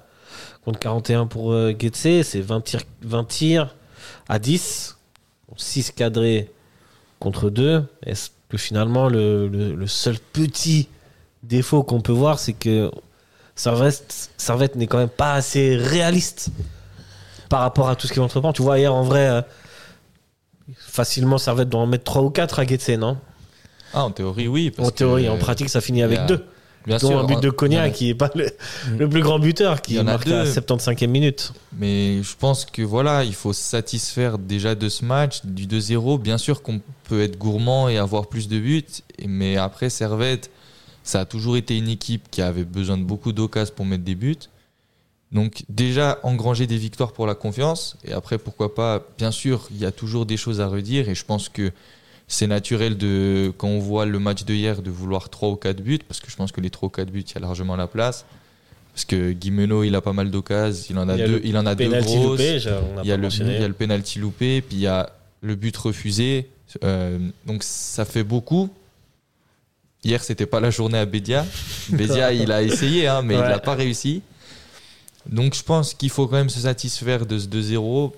[0.65, 3.75] Contre 41 pour euh, Getse, c'est 20 tirs, 20 tirs
[4.29, 4.97] à 10.
[5.57, 6.51] 6 cadrés
[7.19, 7.83] contre 2.
[8.07, 10.89] Est-ce que finalement, le, le- le seul petit
[11.43, 12.91] défaut qu'on peut voir, c'est que
[13.57, 16.51] Servette, Servette n'est quand même pas assez réaliste
[17.49, 18.53] par rapport à tout ce qu'il entreprend.
[18.53, 19.43] Tu vois, hier, en vrai, euh,
[20.79, 23.17] facilement, Servette doit en mettre 3 ou 4 à Getse, non?
[23.93, 24.71] Ah, en théorie, oui.
[24.71, 26.45] parce En théorie, que- en pratique, ça finit avec il y a- deux.
[26.87, 27.19] Bien dont sûr.
[27.19, 28.49] un but de y en Cognac a- qui est pas le,
[28.97, 30.51] le plus grand buteur, qui Il y en a marque à la deux.
[30.51, 31.53] 75e minute.
[31.77, 36.17] Mais je pense que voilà, il faut se satisfaire déjà de ce match, du 2-0.
[36.19, 38.85] Bien sûr qu'on peut être gourmand et avoir plus de buts,
[39.27, 40.51] mais après Servette,
[41.03, 44.15] ça a toujours été une équipe qui avait besoin de beaucoup d'occasions pour mettre des
[44.15, 44.39] buts.
[45.33, 49.79] Donc déjà engranger des victoires pour la confiance, et après pourquoi pas, bien sûr, il
[49.79, 51.71] y a toujours des choses à redire, et je pense que
[52.27, 55.81] c'est naturel de, quand on voit le match de hier, de vouloir 3 ou 4
[55.81, 57.77] buts, parce que je pense que les 3 ou 4 buts, il y a largement
[57.77, 58.25] la place.
[58.93, 61.67] Parce que Guimeno, il a pas mal d'occasions, il en a Il deux, il en
[61.67, 62.15] a deux grosses.
[62.15, 62.61] loupé,
[63.03, 65.11] Il y, a le, il y a le penalty loupé, puis il y a
[65.43, 66.49] le but refusé.
[66.85, 68.69] Euh, donc ça fait beaucoup.
[70.03, 71.47] Hier, c'était pas la journée à Bédia.
[71.91, 74.23] Bédia, il a essayé, hein, mais il n'a pas réussi.
[75.31, 78.13] Donc je pense qu'il faut quand même se satisfaire de ce 2-0.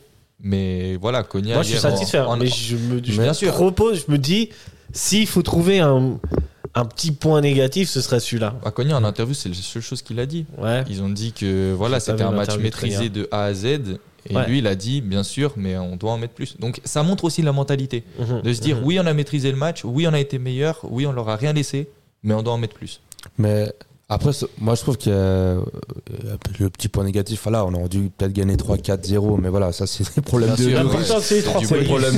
[0.45, 1.55] Mais voilà, Cognac.
[1.55, 2.19] Moi, je suis satisfait.
[2.19, 3.53] en- mais je me, je Bien me sûr.
[3.53, 4.49] propose, je me dis,
[4.93, 6.19] s'il faut trouver un,
[6.75, 8.55] un petit point négatif, ce serait celui-là.
[8.65, 10.47] à Cognac, en interview, c'est la seule chose qu'il a dit.
[10.59, 10.83] Ouais.
[10.89, 13.65] Ils ont dit que voilà, c'était un match maîtrisé de A à Z.
[14.29, 14.47] Et Ouais.
[14.49, 16.57] lui, il a dit, bien sûr, mais on doit en mettre plus.
[16.61, 18.05] Donc ça montre aussi la mentalité.
[18.21, 18.43] Mhm.
[18.43, 18.85] De se dire, Mhm.
[18.85, 21.35] oui, on a maîtrisé le match, oui, on a été meilleur, oui, on leur a
[21.37, 21.89] rien laissé,
[22.23, 23.01] mais on doit en mettre plus.
[23.39, 23.73] Mais
[24.13, 25.61] après, moi, je trouve qu'il y a euh,
[26.59, 27.41] le petit point négatif.
[27.45, 30.51] Voilà, on aurait dû peut-être gagner 3-4-0, mais voilà, ça, c'est des problèmes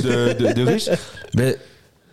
[0.01, 0.89] de, de riches.
[1.35, 1.57] Mais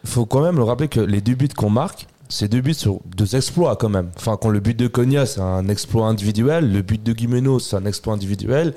[0.05, 2.75] il faut quand même le rappeler que les deux buts qu'on marque, c'est deux buts
[2.75, 4.11] sur deux exploits quand même.
[4.16, 7.77] Enfin, quand le but de Cognac, c'est un exploit individuel, le but de Guimeno, c'est
[7.77, 8.75] un exploit individuel.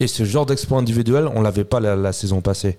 [0.00, 2.78] Et ce genre d'exploit individuel, on l'avait pas la, la saison passée.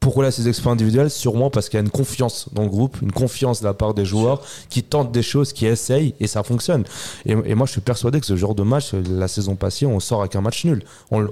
[0.00, 2.96] Pourquoi là ces exploits individuels Sûrement parce qu'il y a une confiance dans le groupe,
[3.02, 6.42] une confiance de la part des joueurs qui tentent des choses, qui essayent et ça
[6.42, 6.84] fonctionne.
[7.26, 10.00] Et, et moi je suis persuadé que ce genre de match, la saison passée, on
[10.00, 10.82] sort avec un match nul.
[11.10, 11.28] On- euh,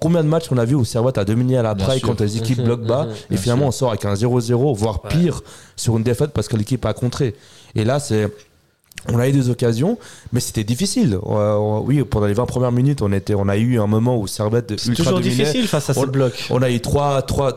[0.00, 2.00] Combien de matchs on a vu où Servette a dominé à la sûr.
[2.08, 3.68] contre les équipes bloc bas et bien finalement sûr.
[3.68, 5.10] on sort avec un 0-0, voire Ouais.
[5.10, 5.42] pire
[5.76, 7.34] sur une défaite parce que l'équipe a contré.
[7.74, 8.32] Et là c'est
[9.10, 9.98] on a eu des occasions,
[10.32, 11.14] mais c'était difficile.
[11.14, 14.18] Euh, on- oui, pendant les 20 premières minutes, on, était, on a eu un moment
[14.18, 15.34] où Servette C'est ultra toujours dominait.
[15.36, 16.46] difficile face à On- ce bloc.
[16.50, 17.56] On a eu trois, trois,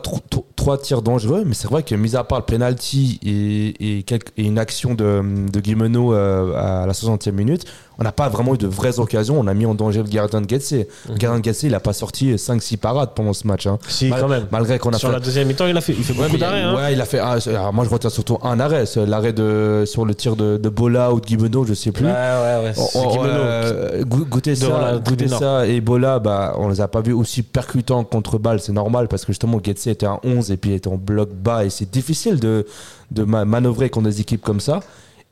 [0.56, 4.32] trois, tirs dangereux, mais c'est vrai que, mis à part le penalty et, et, quelques-
[4.36, 7.64] et une action de, de Guimeno euh, à la 60e minute,
[7.98, 9.38] on n'a pas vraiment eu de vraies occasions.
[9.38, 10.72] On a mis en danger le gardien de Getse.
[11.08, 13.66] Le gardien de Getse, il n'a pas sorti 5-6 parades pendant ce match.
[13.66, 13.78] hein.
[13.88, 14.46] Si, Mal- quand même.
[14.50, 15.14] Malgré qu'on a Sur fait.
[15.14, 16.62] la deuxième mi-temps, il a fait, il fait Ouais, beaucoup d'arrêts.
[16.62, 16.74] hein.
[16.74, 17.18] ouais, il a fait.
[17.18, 18.84] alors moi, je retiens surtout un arrêt.
[19.06, 22.06] L'arrêt de sur le tir de, de Bola ou de Guimeno, je sais plus.
[22.06, 22.72] Ouais, ouais, ouais.
[22.78, 26.68] Oh, oh, euh, Gou- goûter Devant ça, la goûter tribune ça et Bola, bah, on
[26.68, 30.06] les a pas vus aussi percutants contre balle, c'est normal parce que justement Getse était
[30.06, 32.66] à 11 et puis il était en bloc bas et c'est difficile de,
[33.10, 34.80] de ma- manœuvrer contre des équipes comme ça.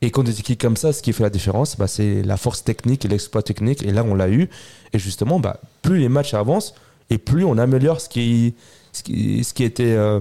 [0.03, 2.63] Et contre des équipes comme ça, ce qui fait la différence, bah, c'est la force
[2.63, 3.83] technique et l'exploit technique.
[3.83, 4.49] Et là, on l'a eu.
[4.93, 6.73] Et justement, bah, plus les matchs avancent
[7.11, 8.55] et plus on améliore ce qui,
[8.93, 10.19] ce qui, ce qui était, euh,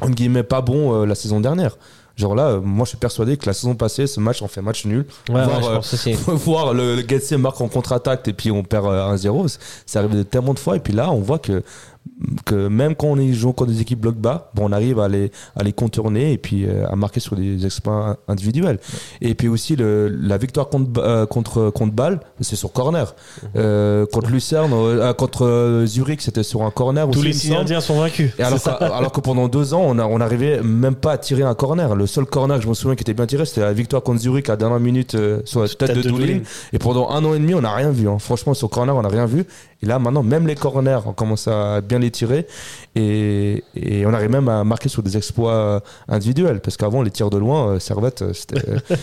[0.00, 1.76] entre guillemets, pas bon euh, la saison dernière.
[2.16, 4.62] Genre là, euh, moi je suis persuadé que la saison passée, ce match, on fait
[4.62, 5.04] match nul.
[5.28, 5.68] Ouais, ouais, voir, je
[6.10, 9.48] euh, pense voir le, le Getse marque en contre-attaque et puis on perd euh, 1-0,
[9.48, 10.76] c'est- c'est arrivé tellement de fois.
[10.76, 11.62] Et puis là, on voit que,
[12.44, 15.30] que même quand on joue contre des équipes bloc bas, bon, on arrive à les,
[15.56, 18.78] à les contourner et puis euh, à marquer sur des exploits individuels.
[19.20, 23.14] Et puis aussi, le, la victoire contre, euh, contre, contre Bâle, c'est sur corner.
[23.56, 27.80] Euh, contre Lucerne, euh, contre euh, Zurich, c'était sur un corner Tous aussi, les indiens
[27.80, 28.32] sont vaincus.
[28.38, 28.72] Et alors, que, ça.
[28.74, 31.94] alors que pendant deux ans, on, a- on arrivait même pas à tirer un corner.
[31.94, 34.20] Le seul corner que je me souviens qui était bien tiré, c'était la victoire contre
[34.20, 36.40] Zurich à la dernière minute sur la tête, de, Doulin.
[36.72, 38.08] Et pendant un an et demi, on n'a rien vu.
[38.08, 38.18] hein.
[38.18, 39.44] Franchement, sur corner, on n'a rien vu.
[39.82, 42.46] Et là, maintenant, même les corners, on commence à bien les tirer.
[42.96, 46.60] Et, et on arrive même à marquer sur des exploits euh, individuels.
[46.60, 48.60] Parce qu'avant, les tirs de loin, euh, Servette, euh, c'était.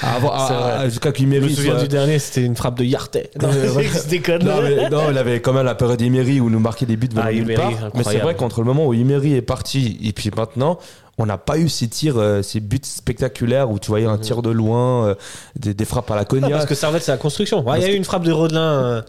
[0.00, 0.30] C'est vrai.
[0.72, 3.30] à- Jusqu'à Je me Kiméry souviens soit- du dernier, c'était une frappe de Yartet.
[3.40, 6.96] Non, non, mais- non, il avait quand même la période Emery où nous marquait des
[6.96, 7.90] buts venant Ah, part.
[7.94, 10.78] Mais c'est vrai qu'entre le moment où Emery est parti et puis maintenant,
[11.18, 14.42] on n'a pas eu ces tirs, euh, ces buts spectaculaires où tu voyais un tir
[14.42, 15.14] de loin, euh,
[15.56, 16.50] des, des frappes à la Ah, cognac.
[16.50, 17.66] parce que Servette, c'est la construction.
[17.68, 19.02] Ouais, Il y a eu une frappe de Rodelin euh,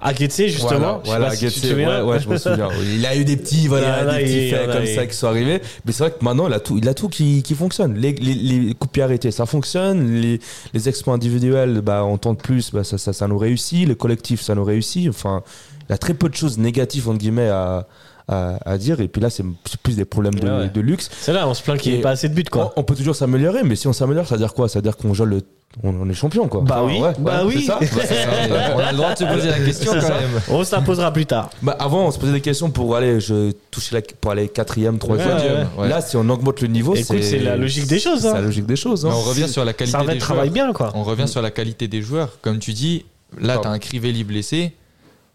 [0.00, 1.00] à Getse, justement.
[1.04, 2.68] Voilà, voilà, si ouais, ouais, je me souviens.
[2.94, 5.62] Il a eu des petits, voilà, des petits faits comme ça qui sont arrivés.
[5.86, 7.94] Mais c'est vrai que maintenant, il a tout, il a tout qui, qui fonctionne.
[7.94, 10.20] Les, les, les coups arrêtés, ça fonctionne.
[10.20, 10.40] Les,
[10.74, 13.88] les exploits individuels, bah, on tente plus, bah, ça, ça, ça nous réussit.
[13.88, 15.08] Le collectif, ça nous réussit.
[15.08, 15.42] Enfin,
[15.88, 17.86] il y a très peu de choses négatives, entre guillemets, à,
[18.28, 19.00] à, à dire.
[19.00, 19.44] Et puis là, c'est
[19.82, 20.68] plus des problèmes de, Ouais, ouais.
[20.68, 21.10] de luxe.
[21.20, 22.72] C'est là, on se plaint qu'il n'y ait pas assez de buts, quoi.
[22.76, 24.68] On, on peut toujours s'améliorer, mais si on s'améliore, ça veut dire quoi?
[24.68, 25.42] Ça veut dire qu'on joue le.
[25.82, 26.62] On, est champion, quoi.
[26.62, 27.64] Bah oui, ouais, bah ouais, oui.
[27.64, 27.78] ça.
[27.78, 28.14] Bah, ça,
[28.74, 30.14] on a le droit de se poser la question quand ça.
[30.14, 30.40] même.
[30.48, 31.50] On se la posera plus tard.
[31.62, 34.98] Bah, avant, on se posait des questions pour aller je, toucher la, pour aller quatrième,
[34.98, 35.28] troisième.
[35.36, 35.88] Ouais, ouais, ouais.
[35.88, 38.34] Là, si on augmente le niveau, c'est la logique des choses, C'est hein.
[38.34, 39.04] la logique des choses.
[39.04, 39.14] Mais hein.
[39.16, 40.90] on revient sur la qualité Servette des travaille bien, quoi.
[40.94, 42.38] On revient sur la qualité des joueurs.
[42.40, 43.04] Comme tu dis,
[43.38, 43.62] là, Pardon.
[43.62, 44.72] tu as un Crivelli blessé.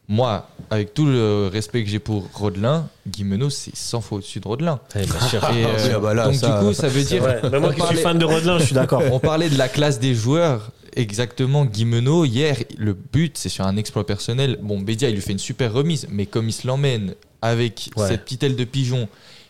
[0.10, 4.48] Moi, avec tout le respect que j'ai pour Rodelin, Guimeno, c'est 100 fois au-dessus de
[4.48, 4.80] Rodelin.
[4.96, 5.44] Eh, bien sûr.
[5.52, 7.22] Et, euh, ah bah là, donc, ça- du coup, ça veut dire.
[7.24, 9.02] moi on qui suis parlait- fan de Rodelin, je suis d'accord.
[9.12, 10.72] On parlait de la classe des joueurs.
[10.96, 14.60] Exactement, Guimeno, hier, le but, c'est sur un exploit personnel.
[14.62, 18.08] Bon, Bédia, il lui fait une super remise, mais comme il se l'emmène avec Ouais.
[18.10, 19.08] cette petite aile de pigeon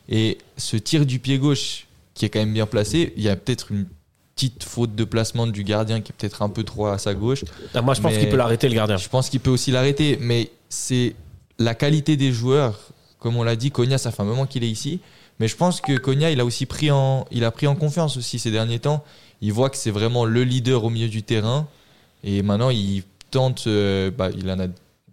[0.07, 3.35] et ce tir du pied gauche qui est quand même bien placé, il y a
[3.35, 3.87] peut-être une
[4.36, 7.43] petite faute de placement du gardien qui est peut-être un peu trop à sa gauche.
[7.74, 8.98] Ah, Moi, je pense qu'il peut l'arrêter, le gardien.
[8.98, 11.15] Je pense qu'il peut aussi l'arrêter, mais c'est
[11.60, 12.80] la qualité des joueurs.
[13.19, 15.00] Comme on l'a dit, Konya, ça fait un moment qu'il est ici.
[15.39, 18.17] Mais je pense que Konya, il a aussi pris en, il a pris en confiance
[18.17, 19.04] aussi ces derniers temps.
[19.41, 21.67] Il voit que c'est vraiment le leader au milieu du terrain.
[22.24, 23.65] Et maintenant, il tente.
[23.67, 24.65] euh, bah, il, en a,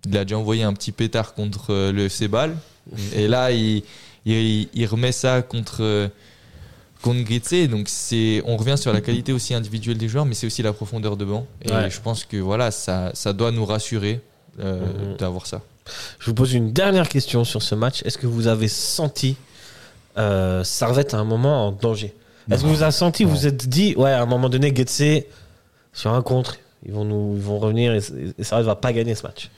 [0.06, 2.28] il a déjà envoyé un petit pétard contre euh, le FC.
[3.14, 3.82] Et là, il,
[4.26, 6.08] il, il remet ça contre, euh,
[7.02, 7.68] contre Getse.
[7.68, 10.72] Donc, c'est, on revient sur la qualité aussi individuelle des joueurs, mais c'est aussi la
[10.72, 11.46] profondeur de banc.
[11.62, 11.90] Et Ouais.
[11.90, 14.20] je pense que voilà, ça, ça doit nous rassurer
[14.60, 15.16] euh, Mhm.
[15.16, 15.62] d'avoir ça.
[16.18, 18.02] Je vous pose une dernière question sur ce match.
[18.04, 19.36] Est-ce que vous avez senti
[20.18, 20.62] euh,
[21.14, 22.14] à un moment en danger?
[22.50, 25.24] Est-ce que vous avez senti, vous vous êtes dit, ouais, à un moment donné, Getse,
[25.92, 28.00] sur un contre, ils vont, nous, ils vont revenir et,
[28.38, 29.50] et va pas gagner ce match?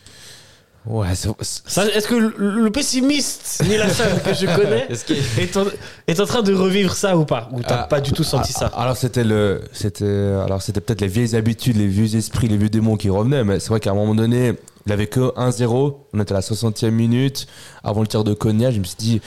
[0.84, 5.64] Ouais, Est-ce que le, le pessimiste, ni la seule que je connais, que- est en,
[6.08, 7.48] est en train de revivre ça ou pas?
[7.52, 8.66] Ou t'as Ah, pas du tout senti ah, ça?
[8.76, 10.04] Alors c'était le, c'était,
[10.44, 13.44] alors c'était peut-être les vieilles habitudes, les vieux esprits, les vieux démons qui revenaient.
[13.44, 14.54] Mais c'est vrai qu'à un moment donné,
[14.86, 15.96] il avait que 1-0.
[16.14, 17.46] On était à la 60e minute
[17.84, 18.72] avant le tir de Konya.
[18.72, 19.20] Je me suis dit,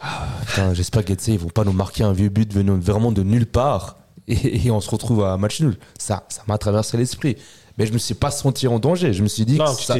[0.00, 0.26] ah,
[0.72, 3.98] j'espère qu'Etse ils vont pas nous marquer un vieux but venant vraiment de nulle part
[4.26, 5.76] et, et on se retrouve à match nul.
[6.00, 7.36] Ça, ça m'a traversé l'esprit.
[7.78, 9.12] Mais je me suis pas senti en danger.
[9.12, 9.96] Je me suis dit, Non, que ça-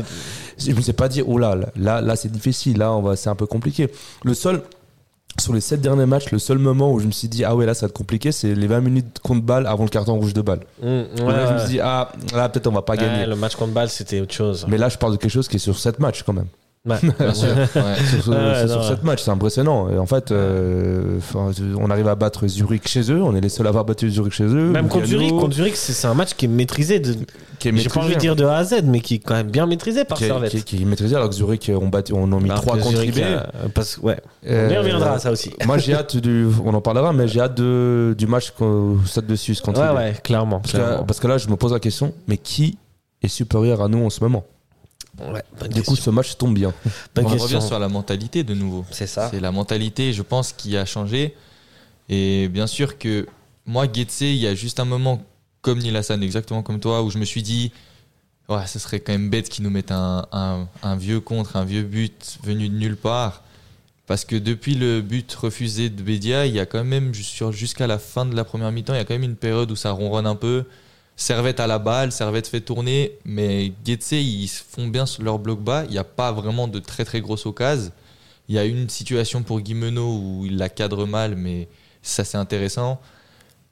[0.58, 3.28] je me suis pas dit, oh là, là, là c'est difficile, là, on va, c'est
[3.28, 3.90] un peu compliqué.
[4.24, 4.62] Le seul,
[5.38, 7.66] sur les 7 derniers matchs, le seul moment où je me suis dit, ah ouais,
[7.66, 10.32] là, ça va être compliqué, c'est les 20 minutes contre balle avant le carton rouge
[10.32, 10.60] de balle.
[10.82, 13.26] Mmh, ouais, là, je me suis dit, ah, là, peut-être on va pas Ouais, gagner.
[13.26, 14.64] le match contre balle, c'était autre chose.
[14.68, 16.46] Mais là, je parle de quelque chose qui est sur 7 matchs quand même.
[16.86, 16.96] Ouais.
[17.18, 17.48] Bien sûr.
[17.48, 18.20] Ouais.
[18.22, 18.84] Sur, Ouais, c'est sur.
[18.84, 19.90] 7 matchs, c'est impressionnant.
[19.90, 21.18] Et en fait, euh,
[21.78, 24.32] on arrive à battre Zurich chez eux, on est les seuls à avoir battu Zurich
[24.32, 24.70] chez eux.
[24.70, 27.00] Même contre Zurich, contre Zurich, c'est c'est un match qui est maîtrisé.
[27.00, 27.14] De...
[27.58, 29.50] qui J'ai pas envie de dire de A à Z, mais qui est quand même
[29.50, 30.50] bien maîtrisé par qui est, Servette.
[30.50, 32.62] qui est- qui est maîtrisé, alors que Zurich, on, battu, on en a mis Alors
[32.62, 33.22] 3 que contre Zurich, IB.
[33.24, 33.40] euh,
[33.74, 33.98] parce...
[33.98, 34.18] ouais.
[34.48, 35.50] Euh, On y reviendra à ça aussi.
[35.66, 36.46] Moi, j'ai hâte du.
[36.64, 39.90] On en parlera, mais j'ai hâte de, du match au Stade de Suisse contre Ouais,
[39.96, 40.60] ouais, clairement.
[40.60, 41.04] Parce, que, clairement.
[41.04, 42.78] parce que là, je me pose la question, mais qui
[43.22, 44.44] est supérieur à nous en ce moment?
[45.32, 46.72] Ouais, Du coup, ce match tombe bien.
[47.16, 47.38] On question.
[47.38, 48.84] revient sur la mentalité de nouveau.
[48.90, 49.30] C'est ça.
[49.30, 51.34] C'est la mentalité, je pense, qui a changé.
[52.08, 53.26] Et bien sûr que
[53.64, 55.22] moi, Getse, il y a juste un moment,
[55.62, 57.72] comme Neil Hassan, exactement comme toi, où je me suis dit,
[58.48, 61.64] ouais, ce serait quand même bête qu'ils nous mettent un, un- un vieux contre, un
[61.64, 63.42] vieux but venu de nulle part.
[64.06, 67.98] Parce que depuis le but refusé de Bédia, il y a quand même, jusqu'à la
[67.98, 70.26] fin de la première mi-temps, il y a quand même une période où ça ronronne
[70.28, 70.64] un peu.
[71.18, 75.60] Servette à la balle, Servette fait tourner, mais Getse, ils font bien sur leur bloc
[75.60, 75.84] bas.
[75.86, 77.90] Il n'y a pas vraiment de très très grosses occasions.
[78.48, 81.68] Il y a une situation pour Guimeno où il la cadre mal, mais
[82.02, 83.00] ça c'est intéressant.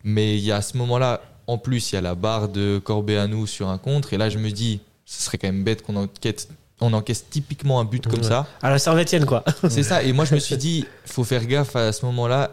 [0.03, 2.81] Mais il y a à ce moment-là, en plus, il y a la barre de
[2.83, 4.15] Corbeanu sur un contre.
[4.15, 6.49] Et là, je me dis, ce serait quand même bête qu'on enquête.
[6.81, 8.27] On encaisse typiquement un but comme Ouais.
[8.27, 8.47] ça.
[8.63, 9.45] À la Servetienne, quoi.
[9.69, 10.03] C'est ça.
[10.03, 12.51] Et moi, je me suis dit, faut faire gaffe à ce moment-là,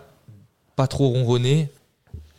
[0.75, 1.69] pas trop ronronner.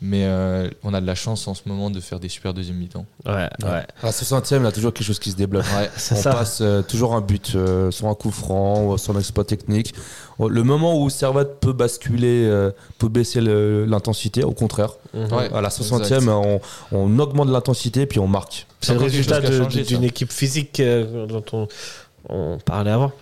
[0.05, 2.75] Mais euh, on a de la chance en ce moment de faire des super deuxième
[2.75, 3.05] mi-temps.
[3.25, 3.69] Ouais, ouais.
[3.69, 5.63] À la 60e, il y a toujours quelque chose qui se débloque.
[5.77, 5.89] Ouais.
[5.95, 6.31] C'est on ça.
[6.33, 9.93] passe euh, toujours un but, euh, soit un coup franc, soit un exploit technique.
[10.39, 14.89] Le moment où Servette peut basculer, euh, peut baisser l'intensité, au contraire.
[15.13, 15.49] Ouais.
[15.53, 16.27] À la 60e, Exact.
[16.27, 16.59] on,
[16.91, 18.67] on augmente l'intensité puis on marque.
[18.81, 21.67] C'est le résultat d'une équipe physique euh, dont on,
[22.27, 23.13] on parlait avant.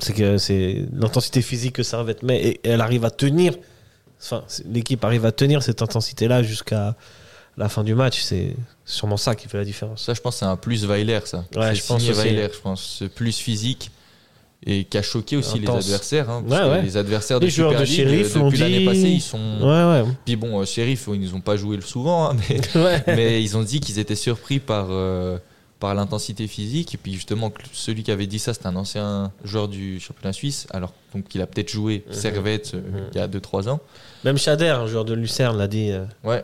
[0.00, 3.54] C'est que c'est l'intensité physique que Servette met et elle arrive à tenir.
[4.22, 6.96] Enfin, l'équipe arrive à tenir cette intensité-là jusqu'à
[7.56, 8.22] la fin du match.
[8.22, 10.04] C'est sûrement ça qui fait la différence.
[10.04, 11.44] Ça, je pense, c'est un plus Weiler, ça.
[11.56, 12.02] Ouais, je pense.
[12.02, 12.82] Weiler, je pense.
[12.82, 13.90] Ce plus physique
[14.66, 16.30] et qui a choqué aussi les adversaires.
[16.30, 16.82] hein, Ouais, ouais.
[16.82, 19.58] Les adversaires Les de joueurs Super de League, Sheriff euh, depuis l'année passée, ils sont.
[19.60, 22.36] Ouais, Puis bon, euh, Sheriff, ils n'ont pas joué souvent, hein,
[23.06, 25.38] mais ils ont dit qu'ils étaient surpris par, euh,
[25.84, 26.94] par l'intensité physique.
[26.94, 30.66] Et puis justement, celui qui avait dit ça, c'était un ancien joueur du championnat suisse.
[30.70, 32.12] Alors, donc, il a peut-être joué Mhm.
[32.14, 33.06] Servette euh, Mhm.
[33.12, 33.80] il y a 2-3 ans.
[34.24, 35.90] Même Chader, un joueur de Lucerne, l'a dit.
[35.90, 36.42] euh, Ouais.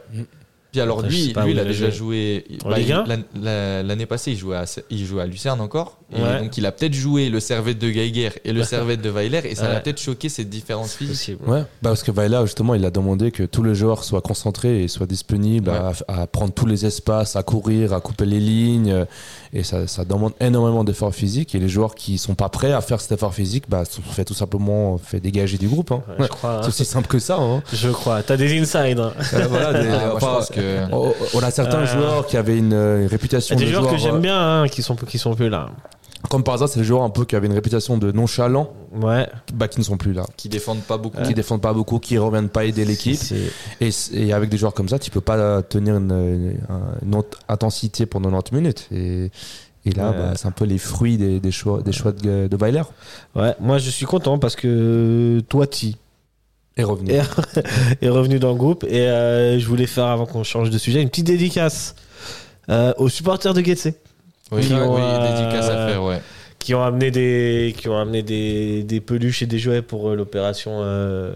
[0.72, 2.44] Puis alors Après, lui, lui il a déjà joué.
[2.64, 3.04] bah, Ligue il- 1?
[3.06, 5.98] l'an- la- L'année passée, il jouait, à, il jouait à Lucerne encore.
[6.16, 6.40] Et Ouais.
[6.40, 9.40] donc il a peut-être joué le Servette de Geiger et le Servette de Weiler.
[9.44, 9.72] Et ça Ouais.
[9.74, 11.38] l'a peut-être choqué cette différence physique.
[11.46, 14.82] Ouais, bah parce que Vaila, justement, il a demandé que tous les joueurs soient concentrés
[14.84, 19.06] et soient disponibles à, à prendre tous les espaces, à courir, à couper les lignes.
[19.52, 21.54] Et ça, ça demande énormément d'efforts physiques.
[21.56, 24.24] Et les joueurs qui sont pas prêts à faire cet effort physique, bah, sont fait
[24.24, 25.90] tout simplement fait dégager du groupe.
[25.90, 26.02] hein.
[26.18, 26.50] Ouais, je crois.
[26.58, 26.58] hein.
[26.62, 27.36] C'est aussi simple que ça.
[27.40, 27.60] hein.
[27.72, 28.22] Je crois.
[28.22, 29.00] T'as des insides.
[29.00, 29.12] hein.
[29.34, 30.59] Euh, voilà, des- Ah, moi, je pense que.
[30.92, 33.58] On, on a certains Euh, joueurs qui avaient une, euh, une Il y réputation a
[33.58, 35.68] des de joueurs que j'aime bien hein, qui sont qui sont plus là.
[35.70, 38.72] euh, Comme par hasard, c'est les joueurs un peu qui avaient une réputation de nonchalants,
[39.00, 39.26] Ouais.
[39.54, 40.24] bah, qui ne sont plus là.
[40.36, 41.22] Qui défendent pas beaucoup.
[41.22, 43.20] Qui défendent pas beaucoup, qui reviennent pas aider l'équipe.
[43.80, 46.58] Et, avec des joueurs comme ça, tu peux pas tenir une,
[47.02, 48.88] une- intensité pendant 90 minutes.
[48.92, 49.30] Et,
[49.86, 50.16] et là, Ouais.
[50.18, 52.82] bah, c'est un peu les fruits des, des choix, des choix de, de Weiler.
[53.34, 55.96] Ouais, moi je suis content parce que Toiti
[56.76, 57.10] Et revenu.
[57.12, 57.22] est,
[58.02, 61.02] est revenu dans le groupe et euh, je voulais faire avant qu'on change de sujet
[61.02, 61.94] une petite dédicace
[62.68, 63.88] euh, aux supporters de Getse
[64.52, 66.20] Oui, Qui oui, ont, dédicace à euh, faire, ouais.
[66.60, 70.14] qui ont amené des qui ont amené des, des peluches et des jouets pour euh,
[70.14, 71.32] l'opération euh,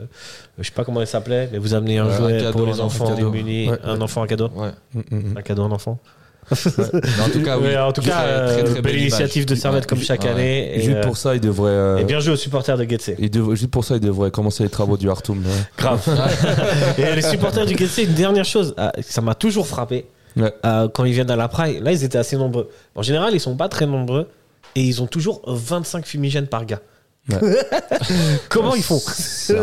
[0.58, 2.72] je sais pas comment elle s'appelait mais vous amenez un un jouet cadeau, pour un
[2.72, 4.02] les enfant enfants démunis Ouais, un ouais.
[4.02, 4.70] enfant un cadeau ouais.
[4.94, 5.36] Mm, mm, mm.
[5.38, 5.98] un cadeau à un enfant
[6.50, 7.64] Mais en tout cas, oui.
[7.68, 10.30] Ouais, en tout cas Très, euh, très, très belle initiative de Servette comme chaque Ouais.
[10.30, 11.70] année et, Juste euh, pour ça, il devrait.
[11.70, 13.10] euh, et bien joué aux supporters de Getse
[13.54, 15.38] juste pour ça, il devrait commencer les travaux du Hartum.
[15.38, 15.50] ouais.
[15.78, 16.00] Grave.
[16.98, 20.06] et les supporters du Getse, une dernière chose, ah, ça m'a toujours frappé.
[20.36, 20.52] Ouais.
[20.64, 22.68] Euh, quand ils viennent à la Praille, là, ils étaient assez nombreux.
[22.94, 24.28] En général, ils sont pas très nombreux
[24.74, 26.80] et ils ont toujours 25 fumigènes par gars.
[27.30, 27.38] Ouais.
[28.50, 29.56] Comment ils font C'est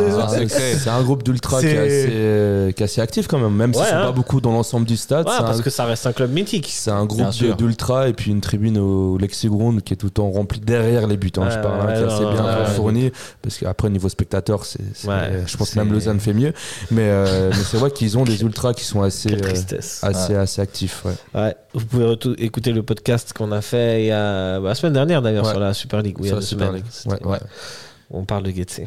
[0.89, 3.69] un groupe d'ultra qui, est C'est- assez, euh, qui est assez actif quand même, même
[3.71, 4.06] Ouais, si c'est hein.
[4.06, 5.26] pas beaucoup dans l'ensemble du stade.
[5.26, 6.69] Parce un- que ça reste un club mythique.
[6.71, 10.30] C'est un groupe d'ultra et puis une tribune au Lexiground qui est tout le temps
[10.32, 11.32] remplie derrière les buts.
[11.38, 13.12] hein, Ouais, je parle, hein, ouais, qui est assez bien ouais, fourni
[13.43, 16.54] parce qu'après niveau spectateur, c'est, Ouais, je pense que même Lausanne fait mieux.
[16.89, 19.54] Mais, euh, mais c'est vrai qu'ils ont des ultras qui sont assez, euh,
[20.02, 21.04] assez, assez actifs.
[21.36, 21.56] Ouais.
[21.73, 25.21] Vous pouvez écouter le podcast qu'on a fait il y a, bah, la semaine dernière
[25.21, 25.52] d'ailleurs Ouais.
[25.52, 26.17] sur la Super League.
[26.19, 26.71] Oui, il y Sur a la Super.
[26.73, 26.85] League.
[27.25, 27.39] Ouais.
[28.10, 28.81] On parle de Getse.